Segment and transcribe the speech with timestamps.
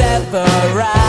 [0.00, 0.99] ever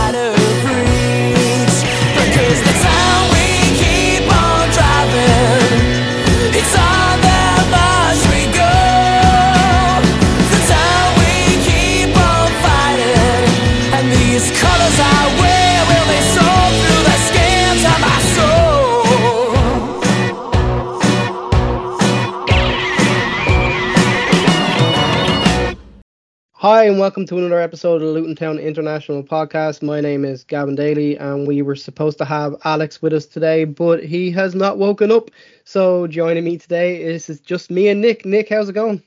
[26.91, 29.81] and welcome to another episode of the Luton Town International Podcast.
[29.81, 33.63] My name is Gavin Daly, and we were supposed to have Alex with us today,
[33.63, 35.31] but he has not woken up.
[35.63, 38.25] So, joining me today is is just me and Nick.
[38.25, 39.01] Nick, how's it going?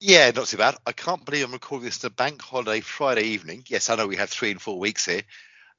[0.00, 0.74] Yeah, not too bad.
[0.84, 3.62] I can't believe I'm recording this on a bank holiday Friday evening.
[3.68, 5.22] Yes, I know we have three and four weeks here.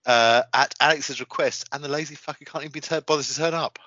[0.06, 3.54] Uh, at Alex's request, and the lazy fucker can't even be tur- bothered to turn
[3.54, 3.80] up.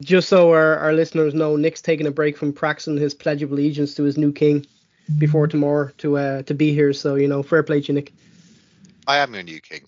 [0.00, 3.52] Just so our, our listeners know, Nick's taking a break from practicing his Pledge of
[3.52, 4.64] Allegiance to his new king
[5.18, 6.92] before tomorrow to uh, to be here.
[6.92, 8.12] So, you know, fair play to you, Nick.
[9.06, 9.86] I am your new king.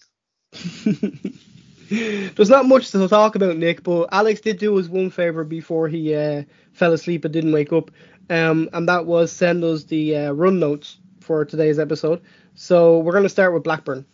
[1.88, 5.88] There's not much to talk about, Nick, but Alex did do us one favor before
[5.88, 7.90] he uh, fell asleep and didn't wake up,
[8.30, 12.22] um, and that was send us the uh, run notes for today's episode.
[12.54, 14.04] So we're going to start with Blackburn.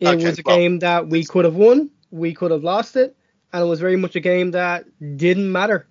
[0.00, 2.96] It Okay, was a well, game that we could have won, we could have lost
[2.96, 3.16] it,
[3.52, 4.84] and it was very much a game that
[5.16, 5.86] didn't matter.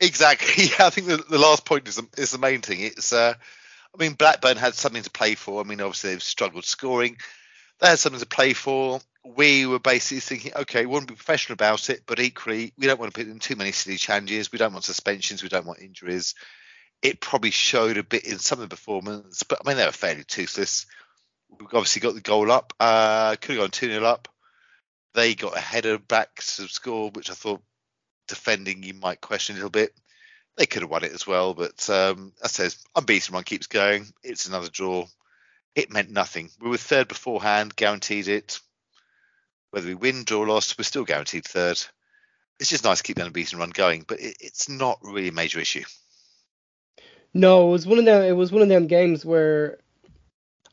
[0.00, 0.64] Exactly.
[0.78, 2.80] Yeah, I think the, the last point is the, is the main thing.
[2.80, 3.34] It's, uh,
[3.94, 5.60] I mean, Blackburn had something to play for.
[5.60, 7.16] I mean, obviously they've struggled scoring.
[7.80, 9.00] They had something to play for.
[9.24, 12.86] We were basically thinking, okay, we want to be professional about it, but equally, we
[12.86, 14.52] don't want to put in too many silly challenges.
[14.52, 15.42] We don't want suspensions.
[15.42, 16.34] We don't want injuries.
[17.02, 19.92] It probably showed a bit in some of the performance, but I mean, they were
[19.92, 20.86] fairly toothless.
[21.48, 22.72] We obviously got the goal up.
[22.78, 24.28] Uh, could have gone 2 0 up.
[25.14, 27.62] They got a header back to score, which I thought
[28.28, 29.92] defending you might question a little bit.
[30.56, 34.06] They could have won it as well, but um, I says, unbeaten run keeps going.
[34.22, 35.06] It's another draw.
[35.74, 36.50] It meant nothing.
[36.60, 38.60] We were third beforehand, guaranteed it.
[39.70, 41.80] Whether we win, draw, or lost, we're still guaranteed third.
[42.58, 45.32] It's just nice to keep the unbeaten run going, but it, it's not really a
[45.32, 45.84] major issue.
[47.32, 48.22] No, it was one of them.
[48.22, 49.78] It was one of them games where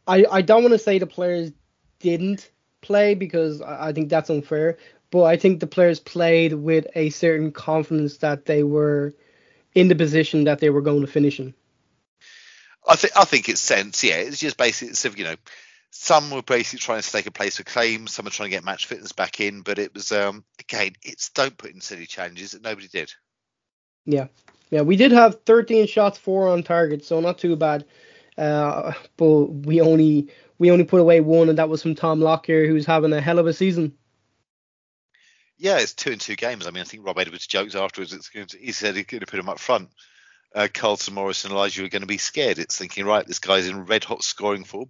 [0.08, 1.52] I I don't want to say the players
[2.00, 2.50] didn't
[2.82, 4.78] play because I, I think that's unfair.
[5.12, 9.14] But I think the players played with a certain confidence that they were
[9.78, 11.54] in the position that they were going to finish in.
[12.90, 14.04] I think I think it's sense.
[14.04, 15.36] Yeah, it's just basically you know,
[15.92, 18.64] some were basically trying to stake a place for claims, some are trying to get
[18.64, 22.52] match fitness back in, but it was um again, it's don't put in silly challenges
[22.52, 23.14] that nobody did.
[24.06, 24.28] Yeah,
[24.72, 27.86] yeah, we did have 13 shots, four on target, so not too bad.
[28.36, 32.66] Uh, but we only we only put away one, and that was from Tom Lockyer,
[32.66, 33.94] who's having a hell of a season.
[35.58, 36.68] Yeah, it's two and two games.
[36.68, 38.12] I mean, I think Rob Edwards jokes afterwards.
[38.30, 39.90] To, he said he's going to put him up front.
[40.56, 42.60] Uh, Carlton Morris and Elijah are going to be scared.
[42.60, 44.90] It's thinking, right, this guy's in red hot scoring form.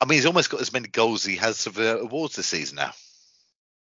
[0.00, 2.46] I mean, he's almost got as many goals as he has of uh, awards this
[2.46, 2.92] season now.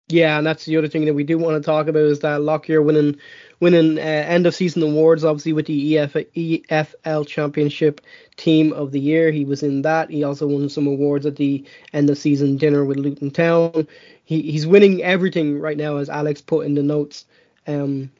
[0.08, 2.42] Yeah, and that's the other thing that we do want to talk about is that
[2.42, 3.16] Lockyer winning
[3.60, 8.00] winning uh, end of season awards, obviously with the EF, EFL Championship
[8.36, 9.30] Team of the Year.
[9.30, 10.10] He was in that.
[10.10, 13.86] He also won some awards at the end of season dinner with Luton Town.
[14.24, 17.24] He, he's winning everything right now, as Alex put in the notes.
[17.66, 18.10] Um,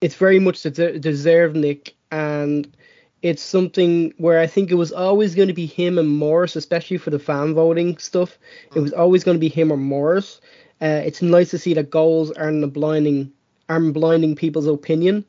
[0.00, 2.70] it's very much des- deserved, Nick, and
[3.22, 6.98] it's something where I think it was always going to be him and Morris, especially
[6.98, 8.38] for the fan voting stuff.
[8.74, 10.40] It was always going to be him or Morris.
[10.80, 13.32] Uh, it's nice to see that goals aren't blinding
[13.68, 15.24] aren't blinding people's opinion.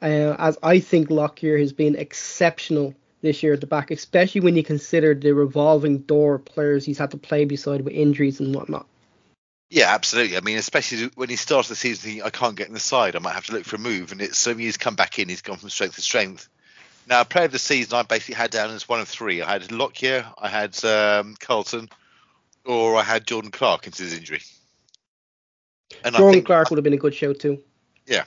[0.00, 4.56] Uh, as I think Lockyer has been exceptional this year at the back, especially when
[4.56, 8.86] you consider the revolving door players he's had to play beside with injuries and whatnot.
[9.70, 10.36] Yeah, absolutely.
[10.36, 13.18] I mean, especially when he started the season I can't get in the side, I
[13.18, 14.12] might have to look for a move.
[14.12, 16.48] And it's so he's come back in, he's gone from strength to strength.
[17.06, 19.42] Now, player of the season, I basically had down as one of three.
[19.42, 21.88] I had Lockyer, I had um, Carlton,
[22.64, 24.42] or I had Jordan Clark into his injury.
[26.02, 27.62] And I Jordan think, Clark would have been a good show too.
[28.06, 28.24] Yeah,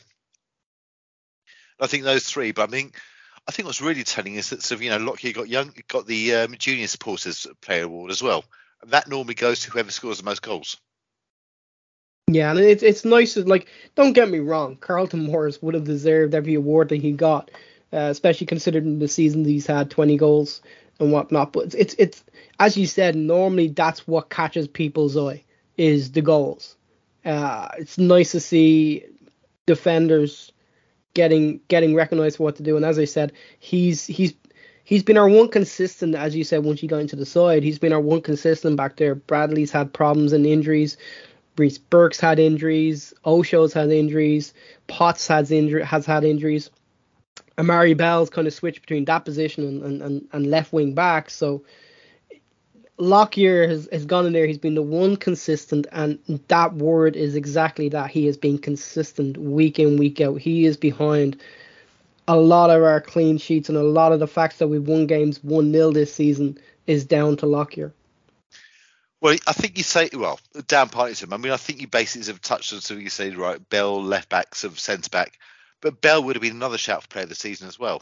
[1.80, 2.52] I think those three.
[2.52, 2.92] But I mean,
[3.48, 6.08] I think what's really telling is that sort of you know Lockyer got young, got
[6.08, 8.44] the um, junior supporters player award as well.
[8.82, 10.78] And that normally goes to whoever scores the most goals.
[12.30, 13.38] Yeah, and it's it's nice.
[13.38, 17.52] Like, don't get me wrong, Carlton Morris would have deserved every award that he got,
[17.94, 20.62] uh, especially considering the season he's had, 20 goals
[21.00, 21.54] and whatnot.
[21.54, 22.24] But it's, it's it's
[22.60, 25.44] as you said, normally that's what catches people's eye
[25.78, 26.77] is the goals.
[27.26, 29.06] Uh, it's nice to see
[29.66, 30.52] defenders
[31.14, 32.76] getting getting recognized for what to do.
[32.76, 34.34] And as I said, he's he's
[34.84, 37.80] he's been our one consistent, as you said, once you got into the side, he's
[37.80, 39.16] been our one consistent back there.
[39.16, 40.98] Bradley's had problems and injuries.
[41.58, 43.14] Reece Burke's had injuries.
[43.26, 44.54] Osho's had injuries.
[44.88, 46.70] Potts has injury has had injuries.
[47.58, 51.30] Amari Bell's kind of switched between that position and, and, and left wing back.
[51.30, 51.64] So
[52.98, 54.48] Lockyer has, has gone in there.
[54.48, 58.10] He's been the one consistent, and that word is exactly that.
[58.10, 60.42] He has been consistent week in, week out.
[60.42, 61.40] He is behind
[62.28, 65.08] a lot of our clean sheets and a lot of the facts that we've won
[65.08, 67.94] games 1 0 this season is down to Lockyer.
[69.22, 71.34] Well, I think you say well down partly to him.
[71.34, 74.30] I mean, I think you basically have touched on so you say right, Bell left
[74.30, 75.40] back, of centre back,
[75.82, 78.02] but Bell would have been another shout for player of the season as well.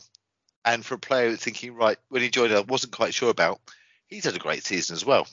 [0.65, 3.59] And for a player thinking right when he joined, I wasn't quite sure about.
[4.07, 5.27] He's had a great season as well.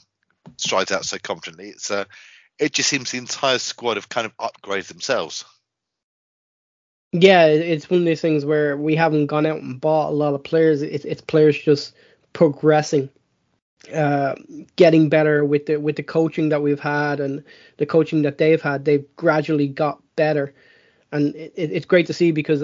[0.57, 1.69] Strides out so confidently.
[1.69, 2.05] It's uh,
[2.59, 5.45] it just seems the entire squad have kind of upgraded themselves.
[7.13, 10.33] Yeah, it's one of these things where we haven't gone out and bought a lot
[10.33, 10.81] of players.
[10.81, 11.95] It's, it's players just
[12.33, 13.11] progressing,
[13.95, 14.35] uh,
[14.77, 17.45] getting better with the with the coaching that we've had and
[17.77, 18.87] the coaching that they've had.
[18.87, 20.55] They've gradually got better,
[21.13, 22.63] and it, it's great to see because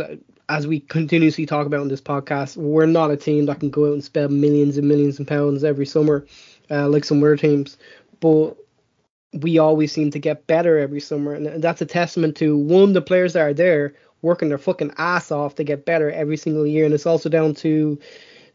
[0.48, 3.88] as we continuously talk about in this podcast, we're not a team that can go
[3.88, 6.26] out and spend millions and millions of pounds every summer,
[6.70, 7.76] uh, like some other teams,
[8.20, 8.54] but
[9.34, 13.02] we always seem to get better every summer, and that's a testament to one the
[13.02, 16.84] players that are there working their fucking ass off to get better every single year.
[16.84, 17.98] And it's also down to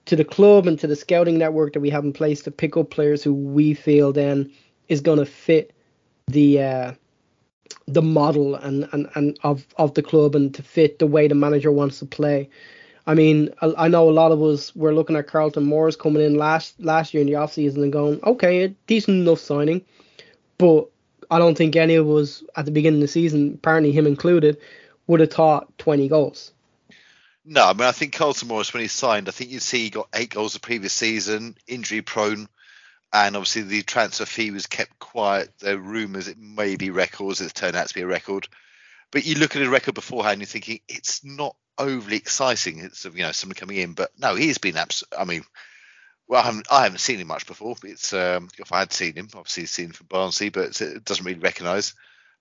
[0.06, 2.76] to the club and to the scouting network that we have in place to pick
[2.76, 4.52] up players who we feel then
[4.90, 5.74] is going to fit
[6.28, 6.92] the uh,
[7.88, 11.36] the model and, and, and of, of the club and to fit the way the
[11.36, 12.50] manager wants to play.
[13.06, 16.24] I mean, I, I know a lot of us were looking at Carlton Morris coming
[16.24, 19.84] in last last year in the offseason and going, okay, a decent enough signing,
[20.58, 20.88] but
[21.30, 24.58] I don't think any of us at the beginning of the season, apparently him included,
[25.08, 26.52] would have taught 20 goals.
[27.46, 29.90] No, I mean I think Carlton Morris when he signed, I think you'd see he
[29.90, 32.48] got eight goals the previous season, injury prone,
[33.14, 35.52] and obviously the transfer fee was kept quiet.
[35.60, 38.48] There were rumours it may be records, it's turned out to be a record.
[39.12, 42.80] But you look at a record beforehand, you're thinking it's not overly exciting.
[42.80, 45.44] It's you know someone coming in, but no, he's been abs- I mean,
[46.28, 47.76] well, I haven't, I haven't seen him much before.
[47.84, 51.40] It's um, if I had seen him, obviously seen from Barnsley, but it doesn't really
[51.40, 51.94] recognise.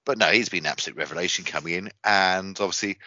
[0.05, 1.91] But no, he's been an absolute revelation coming in.
[2.03, 2.99] And obviously,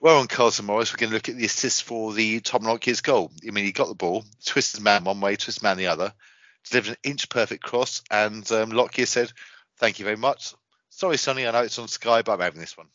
[0.00, 3.02] well on Carlton Morris, we're going to look at the assist for the Tom Lockyer's
[3.02, 3.30] goal.
[3.46, 6.12] I mean, he got the ball, twisted man one way, twisted man the other,
[6.68, 8.02] delivered an inch perfect cross.
[8.10, 9.32] And um, Lockyer said,
[9.78, 10.54] Thank you very much.
[10.90, 12.88] Sorry, Sonny, I know it's on Sky, but I'm having this one.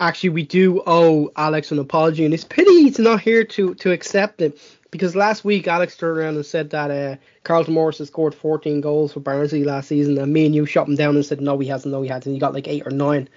[0.00, 3.90] Actually, we do owe Alex an apology, and it's pity he's not here to to
[3.90, 4.58] accept it
[4.90, 8.80] because last week Alex turned around and said that uh, Carlton Morris has scored 14
[8.80, 11.58] goals for Barnsley last season, and me and you shot him down and said no,
[11.58, 12.32] he hasn't, no, he hasn't.
[12.32, 13.28] He got like eight or nine.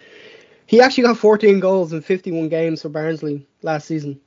[0.68, 4.22] He actually got 14 goals in 51 games for Barnsley last season.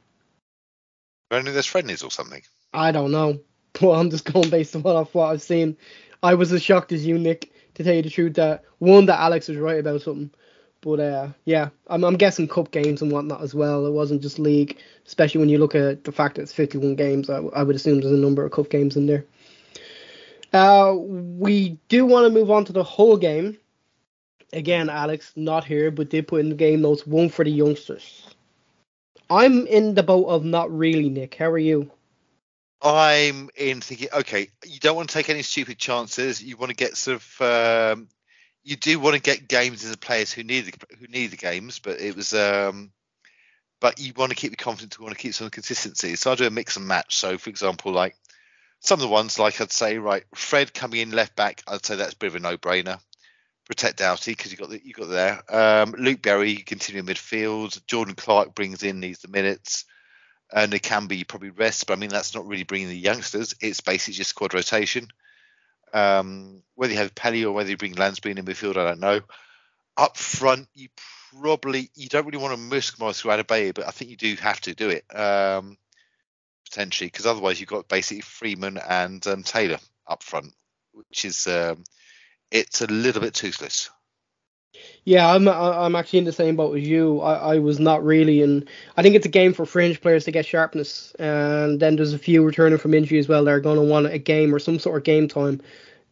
[1.30, 2.42] Only there's friendlies or something.
[2.72, 3.40] I don't know.
[3.80, 5.76] Well, I'm just going based on what what I've seen.
[6.22, 8.34] I was as shocked as you, Nick, to tell you the truth.
[8.34, 10.30] That one that Alex was right about something.
[10.80, 13.86] But uh, yeah, I'm, I'm guessing cup games and whatnot as well.
[13.86, 17.30] It wasn't just league, especially when you look at the fact that it's 51 games.
[17.30, 19.24] I, I would assume there's a number of cup games in there.
[20.52, 23.56] Uh, we do want to move on to the whole game.
[24.52, 28.28] Again, Alex not here, but did put in the game notes one for the youngsters.
[29.30, 31.34] I'm in the boat of not really, Nick.
[31.34, 31.90] How are you?
[32.84, 36.42] I'm in thinking, okay, you don't want to take any stupid chances.
[36.42, 37.40] You want to get sort of
[37.96, 38.08] um,
[38.62, 41.38] you do want to get games in the players who need the, who need the
[41.38, 42.92] games, but it was um,
[43.80, 46.16] but you want to keep the confidence, you want to keep some consistency.
[46.16, 47.16] So I do a mix and match.
[47.16, 48.16] So for example, like
[48.80, 51.96] some of the ones, like I'd say, right, Fred coming in left back, I'd say
[51.96, 53.00] that's a bit of a no-brainer.
[53.66, 55.42] Protect Doughty because you got the, you got there.
[55.48, 57.80] Um, Luke Berry continue midfield.
[57.86, 59.86] Jordan Clark brings in needs the minutes.
[60.52, 63.54] And it can be probably rest, but I mean that's not really bringing the youngsters.
[63.60, 65.08] It's basically just squad rotation.
[65.92, 69.20] Um, whether you have Pelly or whether you bring Lansbury in midfield, I don't know.
[69.96, 70.88] Up front, you
[71.40, 74.60] probably you don't really want to musk Morris Adebayo, but I think you do have
[74.62, 75.78] to do it um,
[76.64, 80.52] potentially because otherwise you've got basically Freeman and um, Taylor up front,
[80.92, 81.84] which is um,
[82.50, 83.90] it's a little bit toothless.
[85.04, 87.20] Yeah, I'm I'm actually in the same boat as you.
[87.20, 90.30] I, I was not really, and I think it's a game for fringe players to
[90.30, 93.44] get sharpness, and then there's a few returning from injury as well.
[93.44, 95.60] They're going to want a game or some sort of game time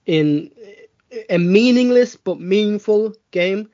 [0.04, 0.50] in
[1.30, 3.70] a meaningless but meaningful game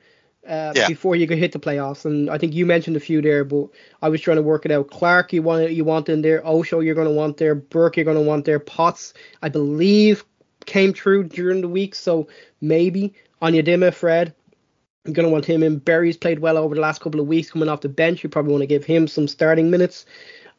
[0.47, 0.87] uh, Yeah.
[0.87, 2.05] before you could hit the playoffs.
[2.05, 3.67] And I think you mentioned a few there, but
[4.01, 4.89] I was trying to work it out.
[4.89, 6.41] Clark, you want you want in there.
[6.47, 7.55] Osho, you're going to want there.
[7.55, 8.59] Burke, you're going to want there.
[8.59, 10.23] Potts, I believe,
[10.65, 12.27] came through during the week, so
[12.61, 14.33] maybe Onyedinma, Fred.
[15.05, 15.79] You're going to want him in.
[15.79, 18.23] Berry's played well over the last couple of weeks coming off the bench.
[18.23, 20.05] You probably want to give him some starting minutes.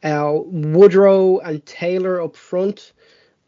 [0.02, 2.92] Uh, Woodrow and Taylor up front.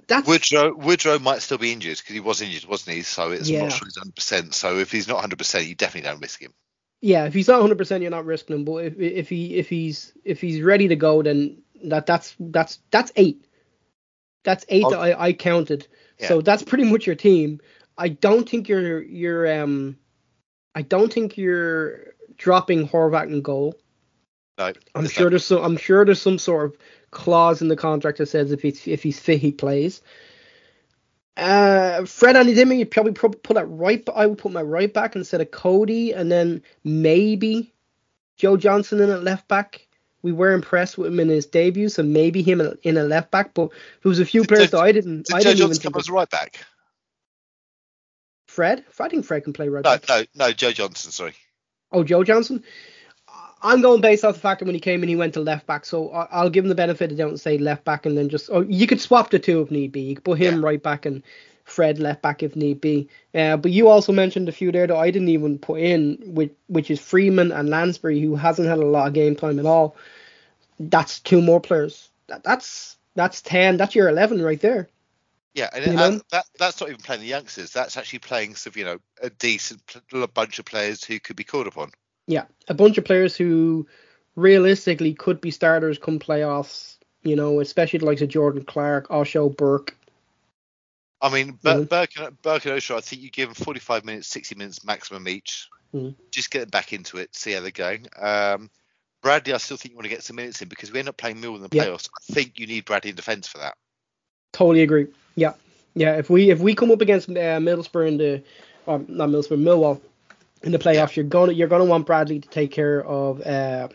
[0.06, 3.02] That's Woodrow Woodrow might still be injured because he was injured, wasn't he?
[3.02, 3.62] So it's Yeah.
[3.62, 4.14] not sure he's 100.
[4.14, 6.52] percent So if he's not 100, percent you definitely don't risk him.
[7.00, 7.25] yeah.
[7.25, 8.64] If he's not 100, percent you're not risking him.
[8.64, 12.80] But if if he if he's if he's ready to go, then that that's that's
[12.90, 13.46] that's eight.
[14.44, 14.90] That's eight Oh.
[14.90, 15.87] that I, I counted.
[16.20, 17.61] So that's pretty much your team.
[17.99, 19.96] I don't think you're you're um
[20.74, 23.74] I don't think you're dropping Horvath in goal.
[24.58, 26.78] No, I'm sure there's some I'm sure there's some sort of
[27.10, 30.02] clause in the contract that says if he's if he's fit he plays.
[31.36, 34.06] Uh, Fred and Dimmy, you probably pro- put it right.
[34.14, 37.72] I would put my right back instead of Cody, and then maybe
[38.36, 39.86] Joe Johnson in at left back.
[40.20, 43.54] We were impressed with him in his debut, so maybe him in- a left back.
[43.54, 43.70] But
[44.02, 45.26] there was a few players Joe- that I didn't.
[45.26, 46.64] Did I Joe didn't even Johnson come as a right back?
[48.52, 48.85] Fred.
[49.00, 50.09] I think Fred can play right No, back.
[50.09, 50.52] no, no.
[50.52, 51.11] Joe Johnson.
[51.11, 51.35] Sorry.
[51.90, 52.62] Oh, Joe Johnson.
[53.62, 55.66] I'm going based off the fact that when he came in, he went to left
[55.66, 55.87] back.
[55.87, 58.28] So I'll give him the benefit of the doubt and say left back, and then
[58.28, 60.00] just oh, you could swap the two if need be.
[60.02, 61.23] You could put him right back and
[61.64, 63.09] Fred left back if need be.
[63.35, 66.52] Uh, but you also mentioned a few there that I didn't even put in, which
[66.66, 69.97] which is Freeman and Lansbury, who hasn't had a lot of game time at all.
[70.80, 72.11] That's two more players.
[72.26, 73.76] That, that's that's ten.
[73.76, 74.88] That's your eleven right there.
[75.54, 76.04] Yeah, and You it- know?
[76.06, 77.71] and that that's not even playing the youngsters.
[77.73, 81.44] That's actually playing some, you know, a decent pl- bunch of players who could be
[81.44, 81.92] called upon.
[82.26, 83.87] Yeah, a bunch of players who
[84.37, 86.97] realistically could be starters come playoffs.
[87.23, 89.97] You know, especially the likes of Jordan Clark, Osho Burke.
[91.21, 91.88] I mean, Bur- Mhm.
[91.88, 95.28] Burke, and, Burke and Osho, I think you give them 45 minutes, 60 minutes maximum
[95.28, 95.68] each.
[95.94, 96.16] Mhm.
[96.32, 98.09] Just get them back into it, see how they're going.
[98.16, 98.71] Um,
[99.23, 101.16] Bradley, I still think you want to get some minutes in because we end up
[101.16, 101.85] playing Mill in the Yeah.
[101.85, 102.09] playoffs.
[102.28, 103.76] I think you need Bradley in defence for that.
[104.52, 105.06] Totally agree.
[105.37, 105.54] Yeah,
[105.94, 106.16] yeah.
[106.16, 108.42] If we if we come up against uh, Middlesbrough in the,
[108.87, 110.00] um, not Middlesbrough, Millwall
[110.62, 113.40] in the playoffs, you're gonna you're gonna want Bradley to take care of.
[113.40, 113.88] Uh,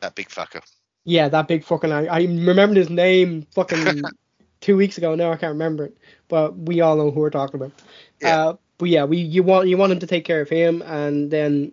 [0.00, 0.60] That big fucker.
[1.04, 1.92] yeah, that big fucking.
[1.92, 4.02] I, I remembered his name fucking
[4.60, 5.14] two weeks ago.
[5.14, 5.96] Now I can't remember it,
[6.28, 7.72] but we all know who we're talking about.
[8.20, 8.36] Yeah.
[8.48, 11.30] Uh, but yeah, we you want you want him to take care of him, and
[11.30, 11.72] then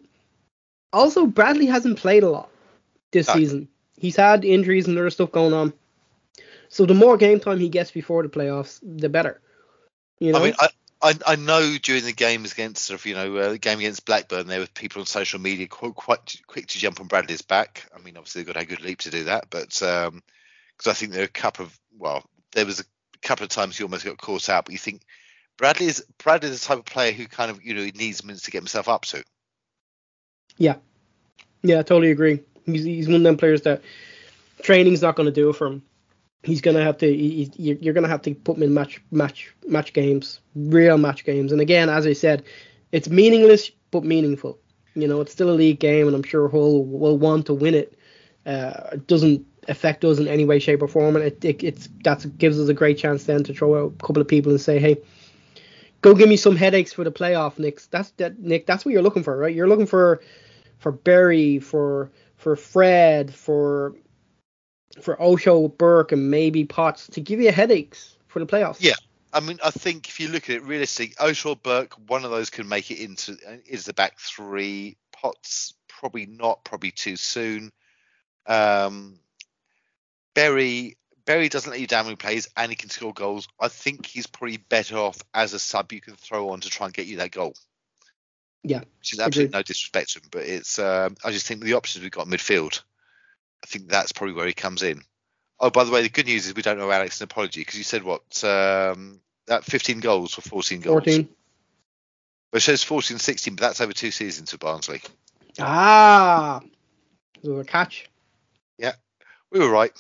[0.94, 2.50] also Bradley hasn't played a lot
[3.12, 3.34] this No.
[3.36, 3.68] season.
[3.98, 5.74] He's had injuries and other stuff going on.
[6.72, 9.42] So the more game time he gets before the playoffs, the better.
[10.20, 10.70] You know, I mean, I,
[11.02, 14.06] I I know during the games against sort of you know uh, the game against
[14.06, 17.90] Blackburn, there were people on social media quite, quite quick to jump on Bradley's back.
[17.94, 21.12] I mean, obviously they've got a good leap to do that, but because I think
[21.12, 22.24] there are a couple of well,
[22.54, 22.86] there was a
[23.22, 24.64] couple of times he almost got caught out.
[24.64, 25.02] But you think
[25.58, 28.24] Bradley is Bradley is the type of player who kind of you know he needs
[28.24, 29.26] minutes to get himself up to.
[30.58, 30.76] yeah,
[31.64, 32.40] yeah, I totally agree.
[32.66, 33.82] He's he's one of them players that
[34.62, 35.84] training's not going to do it for him.
[36.44, 37.08] He's gonna have to.
[37.08, 41.52] He, you're gonna have to put him in match match match games, real match games.
[41.52, 42.44] And again, as I said,
[42.92, 44.60] it's meaningless but meaningful.
[44.96, 47.76] You know, it's still a league game, and I'm sure Hull will want to win
[47.76, 47.98] it.
[48.46, 51.90] Uh, it doesn't affect us in any way, shape, or form, and it, it it's
[52.04, 54.60] that gives us a great chance then to throw out a couple of people and
[54.60, 54.98] say, hey,
[56.02, 57.82] go give me some headaches for the playoff, Nick.
[57.92, 58.66] That's that, Nick.
[58.66, 59.56] That's what you're looking for, right?
[59.56, 60.22] You're looking for
[60.80, 63.94] for Berry, for for Fred, for
[65.02, 68.78] for Osho, Burke, and maybe Potts to give you headaches for the playoffs.
[68.80, 68.96] Yeah.
[69.34, 72.50] I mean, I think if you look at it realistically, Osho Burke, one of those
[72.50, 74.98] can make it into is the back three.
[75.14, 77.72] Potts probably not, probably too soon.
[78.46, 79.20] Um,
[80.34, 83.48] Berry Berry doesn't let you down when he plays, and he can score goals.
[83.60, 86.88] I think he's probably better off as a sub you can throw on to try
[86.88, 87.54] and get you that goal.
[88.64, 90.78] Yeah, which is absolutely no disrespect to him, but it's.
[90.78, 92.82] Um, I just think the options we've got midfield,
[93.64, 95.02] I think that's probably where he comes in.
[95.60, 97.78] Oh, by the way, the good news is we don't know Alex an apology because
[97.78, 100.94] you said what um, that 15 goals or 14 goals.
[100.94, 101.30] 14.
[102.52, 105.02] Well, it says 14, 16, but that's over two seasons for Barnsley.
[105.60, 106.62] Ah,
[107.44, 108.10] it was a catch.
[108.78, 108.94] Yeah,
[109.52, 109.92] we were right,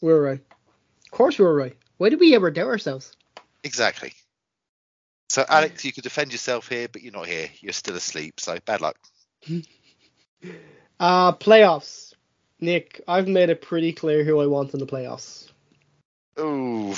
[0.00, 0.40] We were right.
[1.04, 1.76] Of course, we were right.
[1.98, 3.14] Why did we ever doubt ourselves?
[3.62, 4.12] exactly.
[5.28, 7.48] So Alex, you could defend yourself here, but you're not here.
[7.60, 8.40] You're still asleep.
[8.40, 8.96] So bad luck.
[11.00, 12.13] Uh, playoffs.
[12.64, 15.48] Nick, I've made it pretty clear who I want in the playoffs.
[16.38, 16.94] Ooh,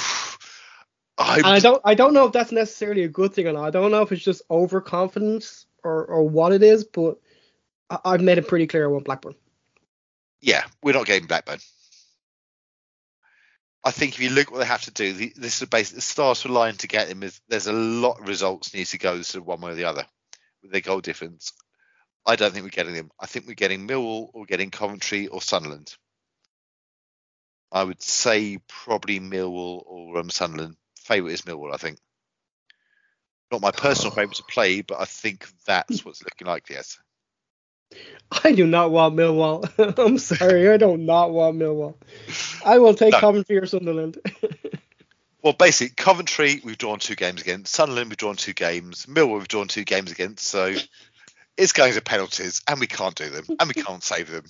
[1.18, 3.64] I I don't I don't know if that's necessarily a good thing or not.
[3.64, 7.18] I don't know if it's just overconfidence or, or what it is, but
[7.90, 9.34] I, I've made it pretty clear I want Blackburn.
[10.40, 11.58] yeah, we're not getting Blackburn.
[13.84, 16.02] I think if you look what they have to do, the, this is basically the
[16.02, 17.08] stars were lying to get.
[17.22, 19.84] Is there's a lot of results need to go sort of one way or the
[19.84, 20.06] other
[20.62, 21.52] with their goal difference.
[22.26, 23.10] I don't think we're getting them.
[23.20, 25.94] I think we're getting Millwall or getting Coventry or Sunderland.
[27.70, 30.76] I would say probably Millwall or um, Sunderland.
[31.00, 31.98] Favourite is Millwall, I think.
[33.52, 36.68] Not my personal favourite to play, but I think that's what's looking like.
[36.68, 36.98] Yes.
[38.44, 39.70] I do not want Millwall.
[40.04, 41.94] I'm sorry, I do not want Millwall.
[42.64, 43.20] I will take No.
[43.20, 44.18] Coventry or Sunderland.
[45.42, 47.72] Well, basically, Coventry we've drawn two games against.
[47.72, 49.06] Sunderland we've drawn two games.
[49.06, 50.44] Millwall we've drawn two games against.
[50.44, 50.74] So
[51.56, 54.44] it's going to penalties, and we can't do them, and we can't save them.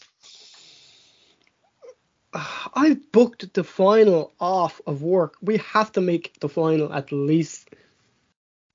[2.75, 5.37] I booked the final off of work.
[5.41, 7.69] We have to make the final at least.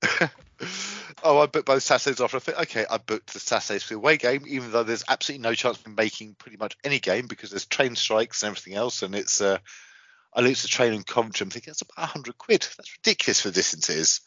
[1.22, 2.34] oh, I booked both Saturdays off.
[2.34, 5.42] I think, okay, I booked the Saturdays for the away game, even though there's absolutely
[5.42, 9.02] no chance of making pretty much any game because there's train strikes and everything else,
[9.02, 9.58] and it's uh,
[10.34, 11.44] I lose the train in Coventry.
[11.44, 12.62] I'm thinking that's about 100 quid.
[12.76, 14.20] That's ridiculous for distances.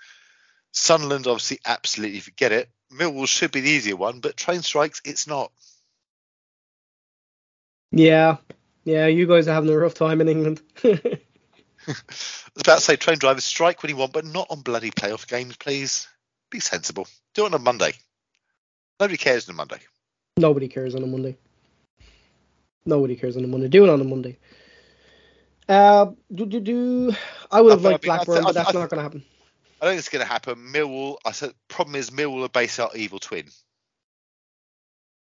[0.76, 2.70] Sunderland, obviously, absolutely forget it.
[2.94, 5.52] Millwall should be the easier one, but train strikes, it's not.
[7.92, 8.38] Yeah,
[8.84, 10.62] yeah, you guys are having a rough time in England.
[10.84, 10.94] I
[11.88, 15.28] was about to say train drivers strike when you want, but not on bloody playoff
[15.28, 16.08] games, please.
[16.52, 17.08] Be sensible.
[17.34, 17.94] Do it on a Monday.
[19.00, 19.80] Nobody cares on a Monday.
[20.38, 21.38] Nobody cares on a Monday.
[22.86, 23.68] Nobody cares on a Monday.
[23.68, 24.38] Do it on a Monday.
[25.68, 27.16] Uh, do, do, do.
[27.52, 29.24] I would have I- I liked mean, Blackburn, I but that's not going to happen.
[29.82, 30.56] I don't think it's going to happen.
[30.56, 33.50] Millwall, I said, problem is Millwall are based out evil twin.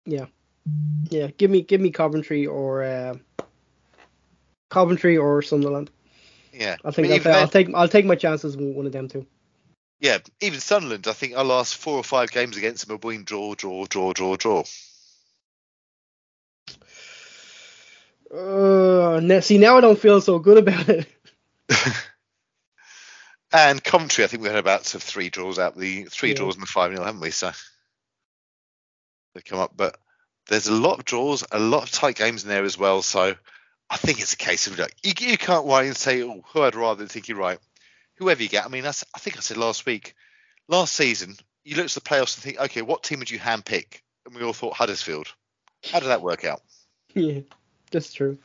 [0.05, 0.27] Yeah,
[1.11, 1.29] yeah.
[1.37, 3.15] Give me, give me Coventry or uh,
[4.71, 5.91] Coventry or Sunderland.
[6.53, 6.77] Yeah.
[6.85, 8.93] I think mean, I'll, even I'll then- take, I'll take my chances with one of
[8.93, 9.27] them two.
[9.99, 13.25] Yeah, even Sunderland, I think our last four or five games against them have been
[13.25, 14.63] draw, draw, draw, draw, draw.
[18.31, 21.07] Uh, see, now I don't feel so good about it.
[23.53, 26.37] And Coventry, I think we had about sort of three draws out the three Yeah.
[26.37, 27.31] draws in the five 0 haven't we?
[27.31, 27.53] So
[29.35, 29.97] they come up, but
[30.49, 33.03] there's a lot of draws, a lot of tight games in there as well.
[33.03, 33.35] So
[33.89, 36.63] I think it's a case of like you, you can't worry and say, oh, who
[36.63, 37.59] I'd rather think you're right.
[38.17, 40.15] Whoever you get, I mean, that's I think I said last week,
[40.69, 44.01] last season, you look at the playoffs and think, okay, what team would you handpick?
[44.25, 45.29] And we all thought Huddersfield.
[45.85, 46.63] How did that work out?
[47.15, 47.41] Yeah,
[47.91, 48.37] that's true.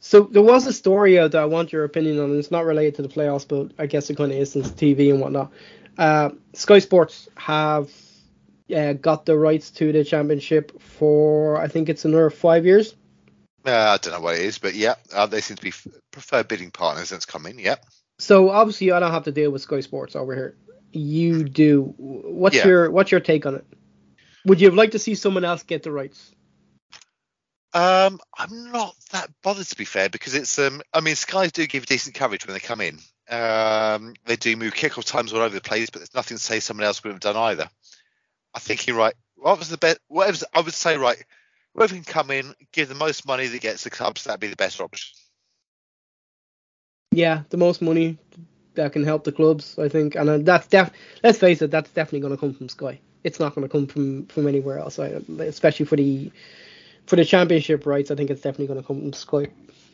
[0.00, 2.64] So there was a story out that I want your opinion on, and it's not
[2.64, 5.52] related to the playoffs, but I guess it kind of is since TV and whatnot.
[5.96, 7.90] Uh, Sky Sports have
[8.74, 12.94] uh, got the rights to the championship for I think it's another five years.
[13.66, 15.72] Uh, I don't know what it is, but yeah, uh, they seem to be
[16.12, 17.58] preferred bidding partners that's coming.
[17.58, 17.76] Yeah.
[18.18, 20.56] So obviously I don't have to deal with Sky Sports over here.
[20.92, 21.94] You do.
[21.98, 22.66] What's Yeah.
[22.66, 23.66] your what's your take on it?
[24.44, 26.30] Would you have liked to see someone else get the rights?
[27.74, 30.82] Um, I'm not that bothered to be fair because it's um.
[30.92, 32.98] I mean, Skies do give decent coverage when they come in.
[33.28, 36.60] Um, they do move kickoff times all over the place, but there's nothing to say
[36.60, 37.68] someone else would have done either.
[38.54, 39.14] I think you're right.
[39.36, 39.98] What was the best?
[40.08, 41.22] Whatever I would say, right.
[41.74, 44.56] Whoever can come in, give the most money that gets the clubs, that'd be the
[44.56, 45.14] best option.
[47.12, 48.18] Yeah, the most money
[48.74, 50.90] that can help the clubs, I think, and uh, that's def.
[51.22, 53.00] Let's face it, that's definitely going to come from Sky.
[53.24, 56.32] It's not going to come from from anywhere else, especially for the
[57.08, 58.10] for the championship rights.
[58.10, 59.50] I think it's definitely going to come from Sky.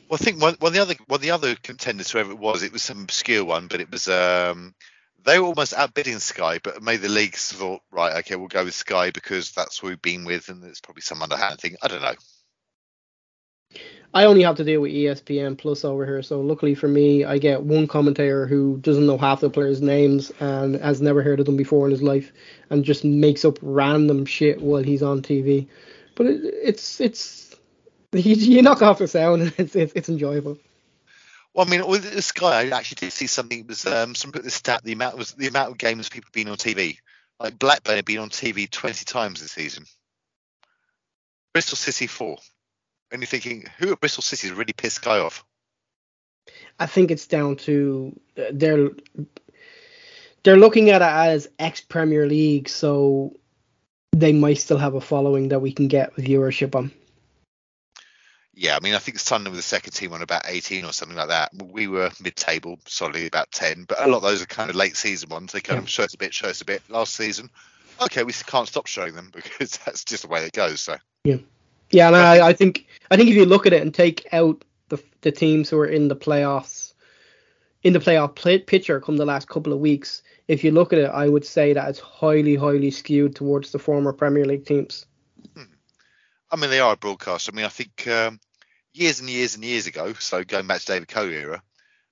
[0.08, 2.62] Well, I think one, one of the other one the other contenders, whoever it was,
[2.62, 4.74] it was some obscure one, but it was um
[5.24, 8.74] they were almost outbidding Sky, but made the leagues thought, right, okay, we'll go with
[8.74, 11.76] Sky because that's who we've been with, and it's probably some underhand thing.
[11.82, 12.14] I don't know.
[14.12, 17.38] I only have to deal with ESPN Plus over here, so luckily for me, I
[17.38, 21.46] get one commentator who doesn't know half the players' names and has never heard of
[21.46, 22.30] them before in his life,
[22.70, 25.66] and just makes up random shit while he's on TV.
[26.14, 27.54] But it, it's it's
[28.12, 30.58] you, you knock off the sound, and it's it's, it's enjoyable.
[31.54, 33.60] Well, I mean, with the Sky, I actually did see something.
[33.60, 36.28] It was um, some put the stat the amount was the amount of games people
[36.28, 36.98] have been on TV.
[37.38, 39.84] Like Blackburn had been on TV 20 times this season.
[41.52, 42.38] Bristol City four.
[43.12, 45.44] And you're thinking, who at Bristol City has really pissed Sky off?
[46.78, 48.90] I think it's down to uh, they're
[50.42, 53.36] they're looking at it as ex Premier League, so
[54.20, 56.90] they might still have a following that we can get viewership on.
[58.56, 61.16] Yeah, I mean, I think Sunderland were the second team on about 18 or something
[61.16, 61.50] like that.
[61.72, 64.96] We were mid-table, solidly about 10, but a lot of those are kind of late
[64.96, 65.50] season ones.
[65.50, 66.82] They kind of show us a bit, show us a bit.
[66.88, 67.50] Last season,
[68.00, 70.80] okay, we can't stop showing them because that's just the way it goes.
[70.80, 70.96] So
[71.90, 74.64] Yeah, and I, I think I think if you look at it and take out
[74.88, 76.83] the the teams who are in the playoffs,
[77.84, 80.98] in the playoff pl- picture come the last couple of weeks, if you look at
[80.98, 85.06] it, I would say that it's highly highly skewed towards the former Premier League teams.
[86.50, 87.52] I mean, they are a broadcaster.
[87.52, 88.40] I mean, I think um,
[88.92, 91.62] years and years and years ago, so going back to David Coe era,